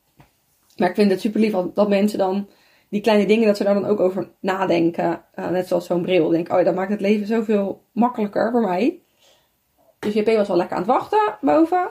Maar 0.77 0.89
ik 0.89 0.95
vind 0.95 1.11
het 1.11 1.21
super 1.21 1.41
lief 1.41 1.53
dat 1.75 1.89
mensen 1.89 2.19
dan 2.19 2.49
die 2.89 3.01
kleine 3.01 3.27
dingen, 3.27 3.47
dat 3.47 3.57
ze 3.57 3.65
daar 3.65 3.75
dan 3.75 3.87
ook 3.87 4.01
over 4.01 4.31
nadenken. 4.41 5.25
Uh, 5.35 5.49
net 5.49 5.69
zoals 5.69 5.87
zo'n 5.87 6.03
bril. 6.03 6.29
Denk, 6.29 6.53
oh 6.53 6.65
dat 6.65 6.75
maakt 6.75 6.91
het 6.91 7.01
leven 7.01 7.27
zoveel 7.27 7.85
makkelijker 7.93 8.51
voor 8.51 8.61
mij. 8.61 9.03
Dus 10.01 10.15
JP 10.15 10.27
was 10.27 10.49
wel 10.49 10.57
lekker 10.57 10.77
aan 10.77 10.83
het 10.83 10.93
wachten 10.93 11.37
boven. 11.41 11.89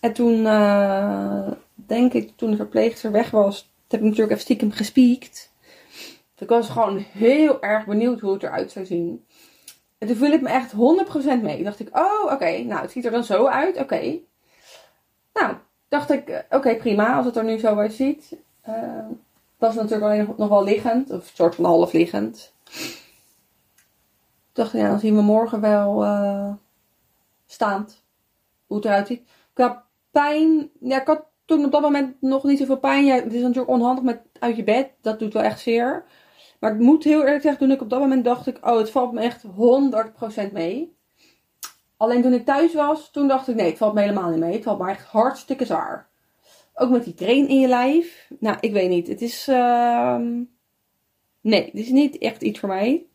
En 0.00 0.12
toen, 0.12 0.40
uh, 0.40 1.50
denk 1.74 2.12
ik, 2.12 2.36
toen 2.36 2.50
de 2.50 2.56
verpleegster 2.56 3.10
weg 3.10 3.30
was, 3.30 3.72
heb 3.88 4.00
ik 4.00 4.06
natuurlijk 4.06 4.30
even 4.30 4.42
stiekem 4.42 4.72
gespiekt. 4.72 5.52
Ik 6.38 6.48
was 6.48 6.68
gewoon 6.68 6.98
heel 6.98 7.62
erg 7.62 7.86
benieuwd 7.86 8.20
hoe 8.20 8.32
het 8.32 8.42
eruit 8.42 8.72
zou 8.72 8.86
zien. 8.86 9.24
En 9.98 10.06
toen 10.06 10.16
viel 10.16 10.32
ik 10.32 10.40
me 10.40 10.48
echt 10.48 10.72
100% 10.72 11.42
mee. 11.42 11.64
Dacht 11.64 11.80
ik, 11.80 11.96
oh, 11.98 12.32
oké, 12.32 12.58
nou, 12.58 12.80
het 12.82 12.90
ziet 12.90 13.04
er 13.04 13.10
dan 13.10 13.24
zo 13.24 13.46
uit, 13.46 13.76
oké. 13.76 14.18
Nou, 15.34 15.54
dacht 15.88 16.10
ik, 16.10 16.28
eh, 16.28 16.38
oké, 16.50 16.76
prima, 16.76 17.16
als 17.16 17.26
het 17.26 17.36
er 17.36 17.44
nu 17.44 17.58
zo 17.58 17.76
uitziet. 17.76 18.36
Uh, 18.68 19.06
dat 19.58 19.70
is 19.70 19.76
natuurlijk 19.76 20.02
alleen 20.02 20.34
nog 20.36 20.48
wel 20.48 20.64
liggend, 20.64 21.10
of 21.10 21.16
een 21.18 21.34
soort 21.36 21.54
van 21.54 21.64
half 21.64 21.92
liggend. 21.92 22.52
dacht 24.52 24.74
ik, 24.74 24.80
ja, 24.80 24.88
dan 24.88 25.00
zien 25.00 25.14
we 25.14 25.22
morgen 25.22 25.60
wel 25.60 26.04
uh, 26.04 26.52
staand 27.52 28.04
hoe 28.66 28.76
het 28.76 28.86
eruit 28.86 29.06
ziet. 29.06 29.28
Qua 29.52 29.84
pijn, 30.10 30.70
ja, 30.80 31.00
ik 31.00 31.06
had 31.06 31.24
toen 31.44 31.64
op 31.64 31.72
dat 31.72 31.80
moment 31.82 32.20
nog 32.20 32.44
niet 32.44 32.58
zoveel 32.58 32.78
pijn. 32.78 33.04
Ja, 33.04 33.14
het 33.14 33.32
is 33.32 33.42
natuurlijk 33.42 33.68
onhandig 33.68 34.04
met 34.04 34.20
uit 34.38 34.56
je 34.56 34.64
bed, 34.64 34.90
dat 35.00 35.18
doet 35.18 35.32
wel 35.32 35.42
echt 35.42 35.60
zeer. 35.60 36.04
Maar 36.60 36.72
ik 36.72 36.78
moet 36.78 37.04
heel 37.04 37.20
eerlijk 37.20 37.42
zeggen, 37.42 37.60
toen 37.60 37.70
ik 37.70 37.80
op 37.80 37.90
dat 37.90 38.00
moment 38.00 38.24
dacht 38.24 38.46
ik, 38.46 38.66
oh, 38.66 38.78
het 38.78 38.90
valt 38.90 39.12
me 39.12 39.20
echt 39.20 39.44
100% 40.48 40.52
mee. 40.52 40.96
Alleen 41.96 42.22
toen 42.22 42.32
ik 42.32 42.44
thuis 42.44 42.74
was, 42.74 43.10
toen 43.10 43.28
dacht 43.28 43.48
ik, 43.48 43.54
nee, 43.54 43.68
het 43.68 43.78
valt 43.78 43.94
me 43.94 44.00
helemaal 44.00 44.30
niet 44.30 44.40
mee. 44.40 44.52
Het 44.52 44.62
valt 44.62 44.78
me 44.78 44.90
echt 44.90 45.06
hartstikke 45.06 45.64
zwaar. 45.64 46.08
Ook 46.74 46.90
met 46.90 47.04
die 47.04 47.14
train 47.14 47.48
in 47.48 47.60
je 47.60 47.68
lijf. 47.68 48.30
Nou, 48.40 48.56
ik 48.60 48.72
weet 48.72 48.88
niet. 48.88 49.08
Het 49.08 49.22
is, 49.22 49.48
uh... 49.48 50.16
nee, 51.40 51.64
het 51.64 51.74
is 51.74 51.88
niet 51.88 52.18
echt 52.18 52.42
iets 52.42 52.58
voor 52.58 52.68
mij. 52.68 53.06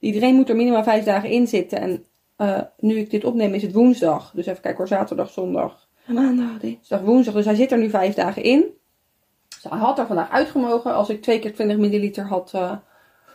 Train 0.00 0.34
moet 0.34 0.48
er 0.48 0.56
minimaal 0.56 0.82
vijf 0.82 1.04
dagen 1.04 1.30
in 1.30 1.46
zitten. 1.46 1.80
En 1.80 2.04
uh, 2.38 2.60
nu 2.78 2.96
ik 2.96 3.10
dit 3.10 3.24
opneem 3.24 3.54
is 3.54 3.62
het 3.62 3.72
woensdag. 3.72 4.32
Dus 4.34 4.46
even 4.46 4.60
kijken 4.60 4.78
hoor, 4.78 4.88
zaterdag, 4.88 5.30
zondag, 5.30 5.88
maandag, 6.06 6.58
dinsdag, 6.58 7.00
woensdag. 7.00 7.34
Dus 7.34 7.44
hij 7.44 7.54
zit 7.54 7.72
er 7.72 7.78
nu 7.78 7.90
vijf 7.90 8.14
dagen 8.14 8.42
in. 8.42 8.64
Dus 9.48 9.70
hij 9.70 9.78
had 9.78 9.98
er 9.98 10.06
vandaag 10.06 10.30
uitgemogen 10.30 10.94
als 10.94 11.08
ik 11.08 11.22
twee 11.22 11.38
keer 11.38 11.54
20 11.54 11.76
milliliter 11.76 12.26
had 12.26 12.52
uh, 12.54 12.72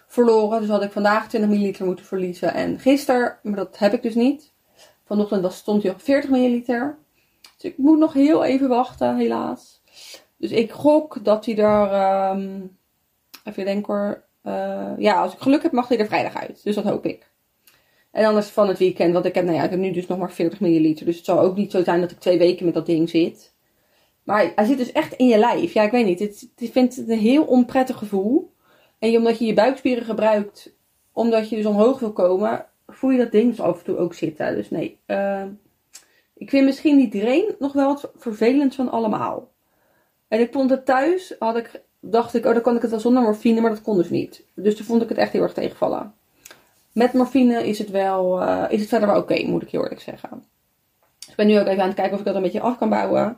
verloren. 0.08 0.60
Dus 0.60 0.70
had 0.70 0.84
ik 0.84 0.92
vandaag 0.92 1.28
20 1.30 1.50
milliliter 1.50 1.86
moeten 1.86 2.06
verliezen. 2.06 2.54
En 2.54 2.80
gisteren, 2.80 3.38
maar 3.44 3.56
dat 3.56 3.78
heb 3.78 3.94
ik 3.94 4.02
dus 4.02 4.16
niet. 4.16 4.54
Vanochtend 5.06 5.54
stond 5.54 5.84
hij 5.84 5.92
op 5.92 6.02
40 6.02 6.30
milliliter. 6.30 6.98
Dus 7.58 7.72
ik 7.72 7.78
moet 7.78 8.00
nog 8.00 8.14
heel 8.14 8.44
even 8.44 8.70
wachten, 8.70 9.18
helaas. 9.18 9.82
Dus 10.38 10.52
ik 10.52 10.72
gok 10.72 11.24
dat 11.24 11.46
hij 11.46 11.58
er. 11.58 12.32
Um, 12.32 12.78
even 13.44 13.66
denken 13.66 13.94
hoor. 13.94 14.24
Uh, 14.44 14.92
ja, 14.98 15.22
als 15.22 15.34
ik 15.34 15.40
geluk 15.40 15.64
heb, 15.64 15.72
mag 15.72 15.88
hij 15.88 15.98
er 15.98 16.08
vrijdag 16.08 16.36
uit. 16.36 16.64
Dus 16.64 16.76
dat 16.76 16.84
hoop 16.84 17.06
ik. 17.06 17.32
En 18.14 18.26
anders 18.26 18.48
van 18.48 18.68
het 18.68 18.78
weekend, 18.78 19.14
want 19.14 19.26
ik 19.26 19.36
heb, 19.36 19.46
nou 19.46 19.58
ja, 19.58 19.64
ik 19.64 19.70
heb 19.70 19.80
nu 19.80 19.92
dus 19.92 20.08
nog 20.08 20.18
maar 20.18 20.32
40 20.32 20.60
milliliter. 20.60 21.06
Dus 21.06 21.16
het 21.16 21.26
zal 21.26 21.40
ook 21.40 21.56
niet 21.56 21.72
zo 21.72 21.84
zijn 21.84 22.02
dat 22.02 22.12
ik 22.12 22.20
twee 22.20 22.38
weken 22.38 22.66
met 22.66 22.74
dat 22.74 22.86
ding 22.86 23.10
zit. 23.10 23.54
Maar 24.24 24.52
hij 24.56 24.66
zit 24.66 24.78
dus 24.78 24.92
echt 24.92 25.14
in 25.14 25.28
je 25.28 25.38
lijf. 25.38 25.74
Ja, 25.74 25.84
ik 25.84 25.92
weet 25.92 26.06
niet. 26.06 26.20
Het, 26.20 26.50
ik 26.58 26.72
vind 26.72 26.96
het 26.96 27.10
een 27.10 27.20
heel 27.20 27.44
onprettig 27.44 27.98
gevoel. 27.98 28.54
En 29.00 29.18
omdat 29.18 29.40
je 29.40 29.46
je 29.46 29.54
buikspieren 29.54 30.04
gebruikt, 30.04 30.76
omdat 31.12 31.50
je 31.50 31.56
dus 31.56 31.66
omhoog 31.66 32.00
wil 32.00 32.12
komen, 32.12 32.66
voel 32.88 33.10
je 33.10 33.18
dat 33.18 33.32
ding 33.32 33.50
dus 33.50 33.60
af 33.60 33.78
en 33.78 33.84
toe 33.84 33.98
ook 33.98 34.14
zitten. 34.14 34.56
Dus 34.56 34.70
nee. 34.70 35.00
Uh, 35.08 35.44
ik 36.34 36.50
vind 36.50 36.66
misschien 36.66 36.98
die 36.98 37.22
drain 37.22 37.56
nog 37.60 37.74
wel 37.74 37.90
het 37.90 38.10
vervelend 38.16 38.76
van 38.76 38.92
allemaal. 38.92 39.52
En 40.28 40.40
ik 40.40 40.52
vond 40.52 40.70
het 40.70 40.86
thuis, 40.86 41.36
had 41.40 41.58
ik, 41.58 41.82
dacht 42.00 42.34
ik, 42.34 42.46
oh 42.46 42.54
dan 42.54 42.62
kan 42.62 42.76
ik 42.76 42.82
het 42.82 42.92
wel 42.92 43.00
zonder 43.00 43.24
morfine, 43.24 43.62
maar 43.62 43.72
dat 43.72 43.82
kon 43.82 43.98
dus 43.98 44.10
niet. 44.10 44.46
Dus 44.54 44.76
toen 44.76 44.86
vond 44.86 45.02
ik 45.02 45.10
het 45.10 45.18
echt 45.18 45.32
heel 45.32 45.42
erg 45.42 45.54
tegenvallen. 45.54 46.14
Met 46.94 47.14
morfine 47.14 47.68
is 47.68 47.80
het 47.80 47.90
wel, 47.90 48.42
uh, 48.42 48.64
is 48.70 48.80
het 48.80 48.90
verder 48.90 49.08
wel 49.08 49.18
oké, 49.18 49.46
moet 49.46 49.62
ik 49.62 49.70
heel 49.70 49.84
eerlijk 49.84 50.02
zeggen. 50.02 50.44
Dus 51.20 51.30
ik 51.30 51.36
ben 51.36 51.48
nu 51.48 51.60
ook 51.60 51.68
even 51.68 51.82
aan 51.82 51.88
het 51.88 51.96
kijken 51.96 52.14
of 52.14 52.20
ik 52.20 52.26
dat 52.26 52.36
een 52.36 52.42
beetje 52.42 52.62
af 52.62 52.78
kan 52.78 52.90
bouwen. 52.90 53.38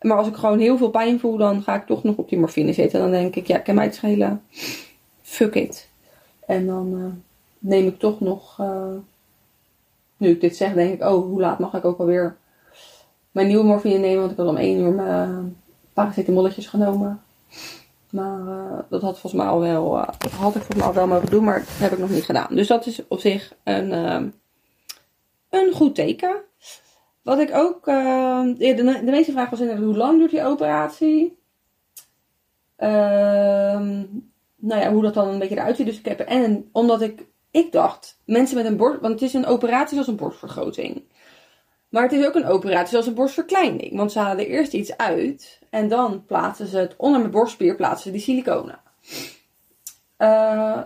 Maar 0.00 0.16
als 0.16 0.26
ik 0.26 0.34
gewoon 0.34 0.58
heel 0.58 0.76
veel 0.76 0.90
pijn 0.90 1.20
voel, 1.20 1.36
dan 1.36 1.62
ga 1.62 1.74
ik 1.74 1.86
toch 1.86 2.02
nog 2.02 2.16
op 2.16 2.28
die 2.28 2.38
morfine 2.38 2.72
zitten. 2.72 2.98
En 2.98 3.10
dan 3.10 3.20
denk 3.20 3.36
ik, 3.36 3.46
ja, 3.46 3.58
kan 3.58 3.74
mij 3.74 3.84
het 3.84 3.94
schelen. 3.94 4.42
Fuck 5.22 5.54
it. 5.54 5.88
En 6.46 6.66
dan 6.66 6.94
uh, 6.94 7.04
neem 7.58 7.86
ik 7.86 7.98
toch 7.98 8.20
nog, 8.20 8.58
uh, 8.60 8.94
nu 10.16 10.28
ik 10.28 10.40
dit 10.40 10.56
zeg, 10.56 10.74
denk 10.74 10.92
ik, 10.92 11.02
oh, 11.02 11.24
hoe 11.24 11.40
laat 11.40 11.58
mag 11.58 11.74
ik 11.74 11.84
ook 11.84 11.98
alweer 11.98 12.36
mijn 13.30 13.46
nieuwe 13.46 13.64
morfine 13.64 13.98
nemen? 13.98 14.18
Want 14.18 14.30
ik 14.30 14.36
had 14.36 14.46
om 14.46 14.56
1 14.56 14.78
uur 14.78 14.92
mijn 14.92 15.56
paracetamolletjes 15.92 16.66
genomen. 16.66 17.22
Maar 18.10 18.40
uh, 18.40 18.78
dat 18.88 19.02
had 19.02 19.18
volgens 19.18 19.42
mij 19.42 19.50
al 19.50 19.60
wel, 19.60 19.90
dat 20.18 20.30
had 20.30 20.54
ik 20.54 20.62
volgens 20.62 20.76
mij 20.76 20.86
al 20.86 20.94
wel 20.94 21.06
mogen 21.06 21.30
doen, 21.30 21.44
maar 21.44 21.58
dat 21.58 21.68
heb 21.68 21.92
ik 21.92 21.98
nog 21.98 22.10
niet 22.10 22.24
gedaan. 22.24 22.54
Dus 22.54 22.66
dat 22.66 22.86
is 22.86 23.02
op 23.08 23.20
zich 23.20 23.54
een, 23.64 23.92
uh, 23.92 24.22
een 25.50 25.72
goed 25.72 25.94
teken. 25.94 26.40
Wat 27.22 27.38
ik 27.38 27.54
ook, 27.54 27.84
de, 27.84 28.54
de, 28.56 28.74
de, 29.04 29.10
meeste 29.10 29.32
vraag 29.32 29.50
was 29.50 29.60
inderdaad, 29.60 29.84
hoe 29.84 29.96
lang 29.96 30.18
duurt 30.18 30.30
die 30.30 30.44
operatie? 30.44 31.38
Ehm, 32.76 34.04
nou 34.56 34.80
ja, 34.80 34.92
hoe 34.92 35.02
dat 35.02 35.14
dan 35.14 35.28
een 35.28 35.38
beetje 35.38 35.56
eruit 35.56 35.76
ziet. 35.76 35.86
Dus 35.86 35.98
ik 35.98 36.04
heb, 36.04 36.20
en 36.20 36.68
omdat 36.72 37.00
ik, 37.00 37.26
ik 37.50 37.72
dacht, 37.72 38.20
mensen 38.24 38.56
met 38.56 38.66
een 38.66 38.76
borst, 38.76 39.00
want 39.00 39.12
het 39.12 39.22
is 39.22 39.34
een 39.34 39.46
operatie 39.46 39.92
zoals 39.92 40.06
een 40.06 40.16
borstvergroting. 40.16 41.02
Maar 41.88 42.02
het 42.02 42.12
is 42.12 42.26
ook 42.26 42.34
een 42.34 42.46
operatie 42.46 42.88
zoals 42.88 43.06
een 43.06 43.14
borstverkleining. 43.14 43.96
Want 43.96 44.12
ze 44.12 44.18
halen 44.18 44.46
eerst 44.46 44.72
iets 44.72 44.96
uit 44.96 45.58
en 45.70 45.88
dan 45.88 46.24
plaatsen 46.26 46.66
ze 46.66 46.78
het 46.78 46.94
onder 46.96 47.20
mijn 47.20 47.32
borstspier, 47.32 47.76
plaatsen 47.76 48.02
ze 48.02 48.10
die 48.10 48.20
siliconen. 48.20 48.80
Uh, 50.18 50.80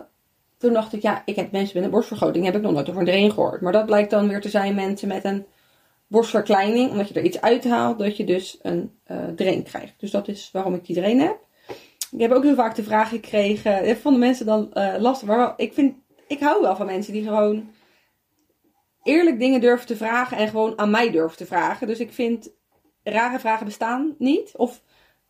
toen 0.57 0.73
dacht 0.73 0.93
ik, 0.93 1.01
ja, 1.01 1.21
ik 1.25 1.35
heb 1.35 1.51
mensen 1.51 1.75
met 1.75 1.85
een 1.85 1.91
borstvergroting, 1.91 2.45
heb 2.45 2.55
ik 2.55 2.61
nog 2.61 2.71
nooit 2.71 2.89
over 2.89 3.07
een 3.07 3.31
gehoord. 3.31 3.61
Maar 3.61 3.71
dat 3.71 3.85
blijkt 3.85 4.09
dan 4.09 4.27
weer 4.27 4.41
te 4.41 4.49
zijn 4.49 4.75
mensen 4.75 5.07
met 5.07 5.23
een 5.23 5.45
borstverkleining, 6.07 6.91
omdat 6.91 7.07
je 7.07 7.13
er 7.13 7.25
iets 7.25 7.41
uithaalt, 7.41 7.99
dat 7.99 8.17
je 8.17 8.23
dus 8.23 8.59
een 8.61 8.91
uh, 9.07 9.17
drain 9.35 9.63
krijgt. 9.63 9.93
Dus 9.97 10.11
dat 10.11 10.27
is 10.27 10.49
waarom 10.51 10.73
ik 10.73 10.85
die 10.85 10.95
drain 10.95 11.19
heb. 11.19 11.37
Ik 12.11 12.19
heb 12.19 12.31
ook 12.31 12.43
heel 12.43 12.55
vaak 12.55 12.75
de 12.75 12.83
vraag 12.83 13.09
gekregen, 13.09 13.85
dat 13.85 13.97
vonden 13.97 14.19
mensen 14.19 14.45
dan 14.45 14.71
uh, 14.73 14.93
lastig, 14.97 15.27
maar 15.27 15.53
ik 15.57 15.73
vind, 15.73 15.95
ik 16.27 16.39
hou 16.39 16.61
wel 16.61 16.75
van 16.75 16.85
mensen 16.85 17.13
die 17.13 17.23
gewoon 17.23 17.69
eerlijk 19.03 19.39
dingen 19.39 19.61
durven 19.61 19.87
te 19.87 19.95
vragen 19.95 20.37
en 20.37 20.47
gewoon 20.47 20.77
aan 20.77 20.89
mij 20.89 21.11
durven 21.11 21.37
te 21.37 21.45
vragen. 21.45 21.87
Dus 21.87 21.99
ik 21.99 22.13
vind 22.13 22.51
rare 23.03 23.39
vragen 23.39 23.65
bestaan 23.65 24.15
niet. 24.17 24.51
Of 24.55 24.81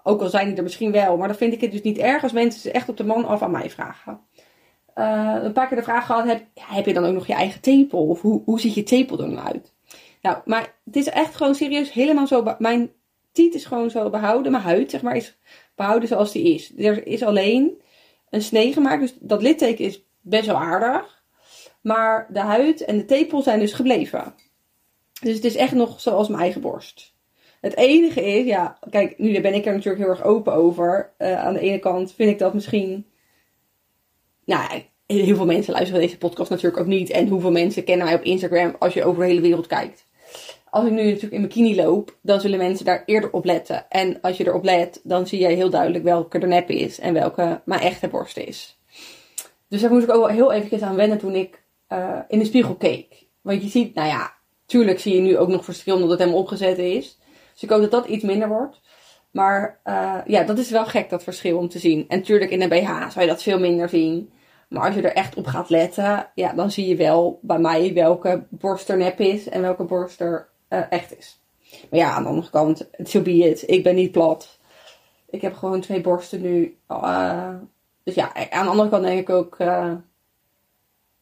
ook 0.03 0.21
al 0.21 0.29
zijn 0.29 0.47
die 0.47 0.57
er 0.57 0.63
misschien 0.63 0.91
wel, 0.91 1.17
maar 1.17 1.27
dan 1.27 1.37
vind 1.37 1.53
ik 1.53 1.61
het 1.61 1.71
dus 1.71 1.81
niet 1.81 1.97
erg 1.97 2.23
als 2.23 2.31
mensen 2.31 2.61
ze 2.61 2.71
echt 2.71 2.89
op 2.89 2.97
de 2.97 3.03
man 3.03 3.25
af 3.25 3.41
aan 3.41 3.51
mij 3.51 3.69
vragen. 3.69 4.19
eh, 4.93 5.37
een 5.41 5.53
paar 5.53 5.67
keer 5.67 5.77
de 5.77 5.83
vraag 5.83 6.05
gehad: 6.05 6.25
heb, 6.25 6.43
heb 6.59 6.85
je 6.85 6.93
dan 6.93 7.05
ook 7.05 7.13
nog 7.13 7.27
je 7.27 7.33
eigen 7.33 7.61
tepel? 7.61 8.07
Of 8.07 8.21
hoe, 8.21 8.41
hoe 8.45 8.59
ziet 8.59 8.73
je 8.73 8.83
tepel 8.83 9.19
er 9.19 9.29
dan 9.29 9.39
uit? 9.39 9.73
Nou, 10.21 10.37
maar 10.45 10.73
het 10.85 10.95
is 10.95 11.09
echt 11.09 11.35
gewoon 11.35 11.55
serieus 11.55 11.91
helemaal 11.91 12.27
zo. 12.27 12.55
Mijn 12.59 12.91
tiet 13.31 13.53
is 13.53 13.65
gewoon 13.65 13.89
zo 13.89 14.09
behouden. 14.09 14.51
Mijn 14.51 14.63
huid, 14.63 14.91
zeg 14.91 15.01
maar, 15.01 15.15
is 15.15 15.37
behouden 15.75 16.07
zoals 16.07 16.31
die 16.31 16.53
is. 16.53 16.73
Er 16.77 17.07
is 17.07 17.23
alleen 17.23 17.81
een 18.29 18.41
snee 18.41 18.73
gemaakt. 18.73 19.01
Dus 19.01 19.15
dat 19.19 19.41
litteken 19.41 19.85
is 19.85 20.05
best 20.21 20.45
wel 20.45 20.55
aardig. 20.55 21.22
Maar 21.83 22.27
de 22.29 22.39
huid 22.39 22.85
en 22.85 22.97
de 22.97 23.05
tepel 23.05 23.41
zijn 23.41 23.59
dus 23.59 23.73
gebleven. 23.73 24.33
Dus 25.21 25.35
het 25.35 25.45
is 25.45 25.55
echt 25.55 25.73
nog 25.73 26.01
zoals 26.01 26.27
mijn 26.27 26.41
eigen 26.41 26.61
borst. 26.61 27.13
Het 27.61 27.77
enige 27.77 28.25
is, 28.25 28.45
ja, 28.45 28.77
kijk, 28.89 29.17
nu 29.17 29.41
ben 29.41 29.53
ik 29.53 29.65
er 29.65 29.73
natuurlijk 29.73 30.03
heel 30.03 30.13
erg 30.13 30.23
open 30.23 30.53
over. 30.53 31.13
Eh, 31.17 31.45
aan 31.45 31.53
de 31.53 31.59
ene 31.59 31.79
kant 31.79 32.13
vind 32.13 32.29
ik 32.29 32.39
dat 32.39 32.53
misschien. 32.53 33.05
Nou, 34.45 34.83
heel 35.05 35.35
veel 35.35 35.45
mensen 35.45 35.73
luisteren 35.73 36.01
deze 36.01 36.17
podcast 36.17 36.49
natuurlijk 36.49 36.81
ook 36.81 36.87
niet. 36.87 37.09
En 37.09 37.27
hoeveel 37.27 37.51
mensen 37.51 37.83
kennen 37.83 38.05
mij 38.05 38.15
op 38.15 38.23
Instagram 38.23 38.75
als 38.79 38.93
je 38.93 39.05
over 39.05 39.21
de 39.21 39.29
hele 39.29 39.41
wereld 39.41 39.67
kijkt. 39.67 40.05
Als 40.69 40.85
ik 40.85 40.91
nu 40.91 41.03
natuurlijk 41.03 41.33
in 41.33 41.41
bikini 41.41 41.75
loop, 41.75 42.17
dan 42.21 42.41
zullen 42.41 42.57
mensen 42.57 42.85
daar 42.85 43.03
eerder 43.05 43.31
op 43.31 43.45
letten. 43.45 43.89
En 43.89 44.21
als 44.21 44.37
je 44.37 44.47
erop 44.47 44.63
let, 44.63 44.99
dan 45.03 45.27
zie 45.27 45.39
je 45.39 45.47
heel 45.47 45.69
duidelijk 45.69 46.03
welke 46.03 46.39
de 46.39 46.47
nep 46.47 46.69
is 46.69 46.99
en 46.99 47.13
welke 47.13 47.61
mijn 47.65 47.81
echte 47.81 48.07
borst 48.07 48.37
is. 48.37 48.77
Dus 49.67 49.81
daar 49.81 49.91
moest 49.91 50.03
ik 50.03 50.13
ook 50.13 50.25
wel 50.25 50.35
heel 50.35 50.51
eventjes 50.51 50.81
aan 50.81 50.95
wennen 50.95 51.17
toen 51.17 51.35
ik 51.35 51.62
eh, 51.93 52.19
in 52.27 52.39
de 52.39 52.45
spiegel 52.45 52.75
keek. 52.75 53.25
Want 53.41 53.63
je 53.63 53.69
ziet, 53.69 53.95
nou 53.95 54.07
ja, 54.07 54.33
tuurlijk 54.65 54.99
zie 54.99 55.15
je 55.15 55.21
nu 55.21 55.37
ook 55.37 55.47
nog 55.47 55.63
verschil 55.63 55.95
omdat 55.95 56.09
het 56.09 56.19
helemaal 56.19 56.39
opgezet 56.39 56.77
is. 56.77 57.19
Dus 57.51 57.63
ik 57.63 57.69
hoop 57.69 57.81
dat 57.81 57.91
dat 57.91 58.05
iets 58.05 58.23
minder 58.23 58.47
wordt. 58.47 58.81
Maar 59.31 59.79
eh, 59.83 60.19
ja, 60.25 60.43
dat 60.43 60.57
is 60.57 60.69
wel 60.69 60.85
gek, 60.85 61.09
dat 61.09 61.23
verschil 61.23 61.57
om 61.57 61.69
te 61.69 61.79
zien. 61.79 62.05
En 62.07 62.23
tuurlijk 62.23 62.51
in 62.51 62.61
een 62.61 62.69
BH 62.69 63.09
zou 63.09 63.21
je 63.25 63.31
dat 63.31 63.43
veel 63.43 63.59
minder 63.59 63.89
zien. 63.89 64.31
Maar 64.67 64.85
als 64.85 64.95
je 64.95 65.01
er 65.01 65.13
echt 65.13 65.35
op 65.35 65.45
gaat 65.45 65.69
letten, 65.69 66.29
ja, 66.35 66.53
dan 66.53 66.71
zie 66.71 66.87
je 66.87 66.95
wel 66.95 67.39
bij 67.41 67.59
mij 67.59 67.93
welke 67.93 68.43
borst 68.49 68.89
er 68.89 68.97
nep 68.97 69.19
is 69.19 69.49
en 69.49 69.61
welke 69.61 69.83
borst 69.83 70.19
er 70.19 70.49
eh, 70.67 70.81
echt 70.89 71.17
is. 71.17 71.41
Maar 71.89 71.99
ja, 71.99 72.11
aan 72.11 72.23
de 72.23 72.29
andere 72.29 72.49
kant, 72.49 72.89
so 73.03 73.21
be 73.21 73.31
it. 73.31 73.63
Ik 73.69 73.83
ben 73.83 73.95
niet 73.95 74.11
plat. 74.11 74.59
Ik 75.29 75.41
heb 75.41 75.53
gewoon 75.55 75.81
twee 75.81 76.01
borsten 76.01 76.41
nu. 76.41 76.77
dus 78.03 78.15
ja, 78.15 78.49
aan 78.49 78.65
de 78.65 78.71
andere 78.71 78.89
kant 78.89 79.03
denk 79.03 79.19
ik 79.19 79.29
ook 79.29 79.57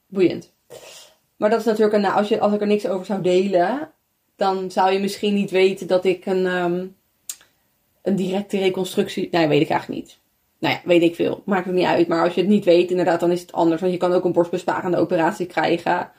boeiend. 0.08 0.54
Maar 1.38 1.50
dat 1.50 1.60
is 1.60 1.66
natuurlijk, 1.66 1.98
nou, 2.02 2.16
als, 2.16 2.28
je, 2.28 2.40
als 2.40 2.54
ik 2.54 2.62
er 2.62 2.68
niks 2.68 2.88
over 2.88 3.06
zou 3.06 3.22
delen, 3.22 3.92
dan 4.36 4.72
zou 4.72 4.92
je 4.92 5.00
misschien 5.00 5.34
niet 5.34 5.52
weten 5.52 5.88
dat 5.88 6.06
ik 6.06 6.26
een, 6.26 6.46
ehm, 6.46 6.86
een 8.02 8.16
directe 8.16 8.58
reconstructie. 8.58 9.28
Nee, 9.32 9.48
weet 9.48 9.62
ik 9.62 9.70
eigenlijk 9.70 10.02
niet. 10.02 10.20
Nou 10.60 10.74
ja, 10.74 10.82
weet 10.86 11.02
ik 11.02 11.16
veel. 11.16 11.42
Maakt 11.46 11.66
het 11.66 11.76
niet 11.76 11.86
uit. 11.86 12.08
Maar 12.08 12.24
als 12.24 12.34
je 12.34 12.42
het 12.42 12.50
niet 12.50 12.66
weet, 12.66 12.90
inderdaad, 12.90 13.20
dan 13.20 13.32
is 13.32 13.42
het 13.42 13.52
anders. 13.52 13.82
Want 13.82 13.94
je 13.94 14.00
kan 14.00 14.14
ook 14.14 14.26
een 14.26 14.32
borstbesparende 14.32 14.98
operatie 14.98 15.46
krijgen. 15.46 16.12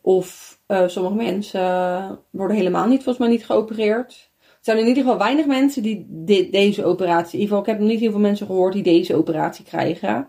Of 0.00 0.58
eh, 0.66 0.88
sommige 0.88 1.14
mensen 1.14 2.18
worden 2.30 2.56
helemaal 2.56 2.86
niet, 2.86 3.02
volgens 3.02 3.18
mij, 3.18 3.28
niet 3.28 3.46
geopereerd. 3.46 4.30
Er 4.40 4.72
zijn 4.72 4.78
in 4.78 4.86
ieder 4.86 5.02
geval 5.02 5.18
weinig 5.18 5.46
mensen 5.46 5.82
die 5.82 6.06
di- 6.08 6.50
deze 6.50 6.84
operatie. 6.84 7.34
In 7.34 7.40
ieder 7.40 7.56
geval, 7.56 7.60
ik 7.60 7.66
heb 7.66 7.78
nog 7.78 7.88
niet 7.88 8.00
heel 8.00 8.10
veel 8.10 8.20
mensen 8.20 8.46
gehoord 8.46 8.72
die 8.72 8.82
deze 8.82 9.14
operatie 9.14 9.64
krijgen. 9.64 10.28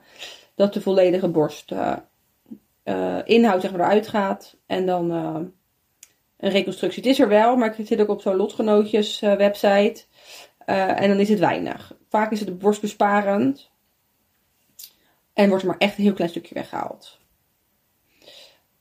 Dat 0.55 0.73
de 0.73 0.81
volledige 0.81 1.27
borst 1.27 1.71
eh, 1.71 1.93
eh, 2.87 3.17
inhoud 3.23 3.61
zeg 3.61 3.71
maar, 3.71 3.79
eruit 3.79 4.07
gaat. 4.07 4.57
En 4.65 4.85
dan 4.85 5.11
eh, 5.11 5.39
een 6.37 6.49
reconstructie. 6.49 7.03
Het 7.03 7.11
is 7.11 7.19
er 7.19 7.27
wel, 7.27 7.55
maar 7.55 7.79
ik 7.79 7.87
zit 7.87 8.01
ook 8.01 8.09
op 8.09 8.21
zo'n 8.21 8.35
lotgenootjes 8.35 9.21
eh, 9.21 9.35
website. 9.35 10.03
En 10.65 11.09
dan 11.09 11.19
is 11.19 11.29
het 11.29 11.39
weinig. 11.39 11.95
Vaak 12.09 12.31
is 12.31 12.39
het 12.39 12.59
borstbesparend. 12.59 13.71
En 15.33 15.47
wordt 15.47 15.63
er 15.63 15.69
maar 15.69 15.77
echt 15.77 15.97
een 15.97 16.03
heel 16.03 16.13
klein 16.13 16.29
stukje 16.29 16.53
weggehaald. 16.53 17.19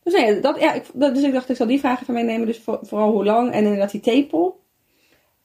Dus, 0.03 0.13
nee, 0.13 0.41
dat, 0.41 0.61
ja, 0.61 0.73
ik, 0.73 0.85
dat, 0.95 1.15
dus 1.15 1.25
ik 1.25 1.33
dacht, 1.33 1.49
ik 1.49 1.57
zal 1.57 1.67
die 1.67 1.81
vragen 1.81 2.07
van 2.07 2.15
meenemen. 2.15 2.47
Dus 2.47 2.59
voor- 2.59 2.81
vooral 2.83 3.11
hoe 3.13 3.25
lang 3.25 3.53
en 3.53 3.65
inderdaad 3.65 3.91
die 3.91 4.01
tepel. 4.01 4.65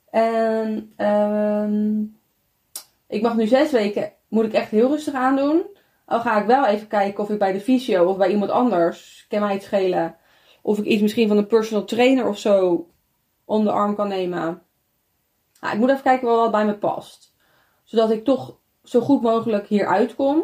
En 0.10 0.94
ehm, 0.96 2.02
ik 3.08 3.22
mag 3.22 3.36
nu 3.36 3.48
zes 3.48 3.72
weken, 3.72 4.14
moet 4.28 4.46
ik 4.46 4.54
echt 4.54 4.72
heel 4.72 4.90
rustig 4.90 5.14
aandoen. 5.14 5.71
Al 6.12 6.20
ga 6.20 6.42
ik 6.42 6.46
wel 6.46 6.66
even 6.66 6.88
kijken 6.88 7.24
of 7.24 7.30
ik 7.30 7.40
bij 7.40 7.52
de 7.52 7.60
fysio 7.60 8.06
of 8.06 8.18
bij 8.18 8.30
iemand 8.30 8.52
anders, 8.52 9.26
kan 9.30 9.40
mij 9.40 9.54
het 9.54 9.64
schelen, 9.64 10.16
of 10.62 10.78
ik 10.78 10.86
iets 10.86 11.02
misschien 11.02 11.28
van 11.28 11.38
een 11.38 11.48
personal 11.48 11.86
trainer 11.86 12.28
of 12.28 12.38
zo 12.38 12.88
om 13.46 13.64
de 13.64 13.72
arm 13.72 13.96
kan 13.96 14.08
nemen. 14.08 14.62
Nou, 15.60 15.74
ik 15.74 15.80
moet 15.80 15.90
even 15.90 16.02
kijken 16.02 16.28
wat 16.28 16.52
bij 16.52 16.66
me 16.66 16.78
past. 16.78 17.36
Zodat 17.84 18.12
ik 18.12 18.24
toch 18.24 18.58
zo 18.84 19.00
goed 19.00 19.22
mogelijk 19.22 19.68
hier 19.68 19.88
uitkom. 19.88 20.44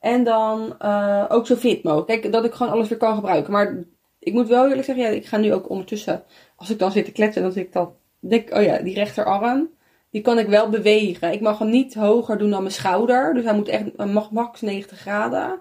En 0.00 0.24
dan 0.24 0.78
eh, 0.78 1.24
ook 1.28 1.46
zo 1.46 1.54
fit 1.54 1.82
mogelijk. 1.82 2.08
Kijk, 2.08 2.32
dat 2.32 2.44
ik 2.44 2.54
gewoon 2.54 2.72
alles 2.72 2.88
weer 2.88 2.98
kan 2.98 3.14
gebruiken. 3.14 3.52
Maar 3.52 3.84
ik 4.18 4.32
moet 4.32 4.48
wel 4.48 4.68
eerlijk 4.68 4.84
zeggen, 4.84 5.04
ja, 5.04 5.10
ik 5.10 5.26
ga 5.26 5.36
nu 5.36 5.54
ook 5.54 5.68
ondertussen, 5.68 6.24
als 6.56 6.70
ik 6.70 6.78
dan 6.78 6.92
zit 6.92 7.04
te 7.04 7.12
kletsen, 7.12 7.42
dat 7.42 7.56
ik 7.56 7.72
dan 7.72 7.94
denk, 8.18 8.54
oh 8.54 8.62
ja, 8.62 8.78
die 8.78 8.94
rechterarm, 8.94 9.70
die 10.12 10.22
kan 10.22 10.38
ik 10.38 10.46
wel 10.46 10.68
bewegen. 10.68 11.32
Ik 11.32 11.40
mag 11.40 11.58
hem 11.58 11.70
niet 11.70 11.94
hoger 11.94 12.38
doen 12.38 12.50
dan 12.50 12.62
mijn 12.62 12.74
schouder. 12.74 13.34
Dus 13.34 13.44
hij 13.44 13.54
moet 13.54 13.68
echt, 13.68 13.96
mag 13.96 14.30
max 14.30 14.60
90 14.60 14.98
graden. 14.98 15.60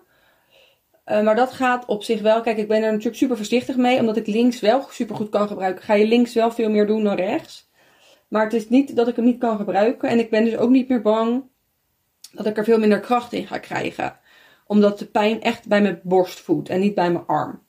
Eh, 1.03 1.23
maar 1.23 1.35
dat 1.35 1.51
gaat 1.51 1.85
op 1.85 2.03
zich 2.03 2.21
wel. 2.21 2.41
Kijk, 2.41 2.57
ik 2.57 2.67
ben 2.67 2.83
er 2.83 2.91
natuurlijk 2.91 3.15
super 3.15 3.37
voorzichtig 3.37 3.75
mee. 3.75 3.99
Omdat 3.99 4.17
ik 4.17 4.27
links 4.27 4.59
wel 4.59 4.85
super 4.89 5.15
goed 5.15 5.29
kan 5.29 5.47
gebruiken. 5.47 5.83
Ga 5.83 5.93
je 5.93 6.07
links 6.07 6.33
wel 6.33 6.51
veel 6.51 6.69
meer 6.69 6.87
doen 6.87 7.03
dan 7.03 7.15
rechts. 7.15 7.69
Maar 8.27 8.43
het 8.43 8.53
is 8.53 8.69
niet 8.69 8.95
dat 8.95 9.07
ik 9.07 9.15
hem 9.15 9.25
niet 9.25 9.39
kan 9.39 9.57
gebruiken. 9.57 10.09
En 10.09 10.19
ik 10.19 10.29
ben 10.29 10.43
dus 10.43 10.57
ook 10.57 10.69
niet 10.69 10.89
meer 10.89 11.01
bang 11.01 11.43
dat 12.31 12.45
ik 12.45 12.57
er 12.57 12.63
veel 12.63 12.79
minder 12.79 12.99
kracht 12.99 13.33
in 13.33 13.47
ga 13.47 13.57
krijgen. 13.57 14.19
Omdat 14.65 14.99
de 14.99 15.05
pijn 15.05 15.41
echt 15.41 15.67
bij 15.67 15.81
mijn 15.81 15.99
borst 16.03 16.39
voelt 16.39 16.69
en 16.69 16.79
niet 16.79 16.95
bij 16.95 17.11
mijn 17.11 17.25
arm. 17.25 17.63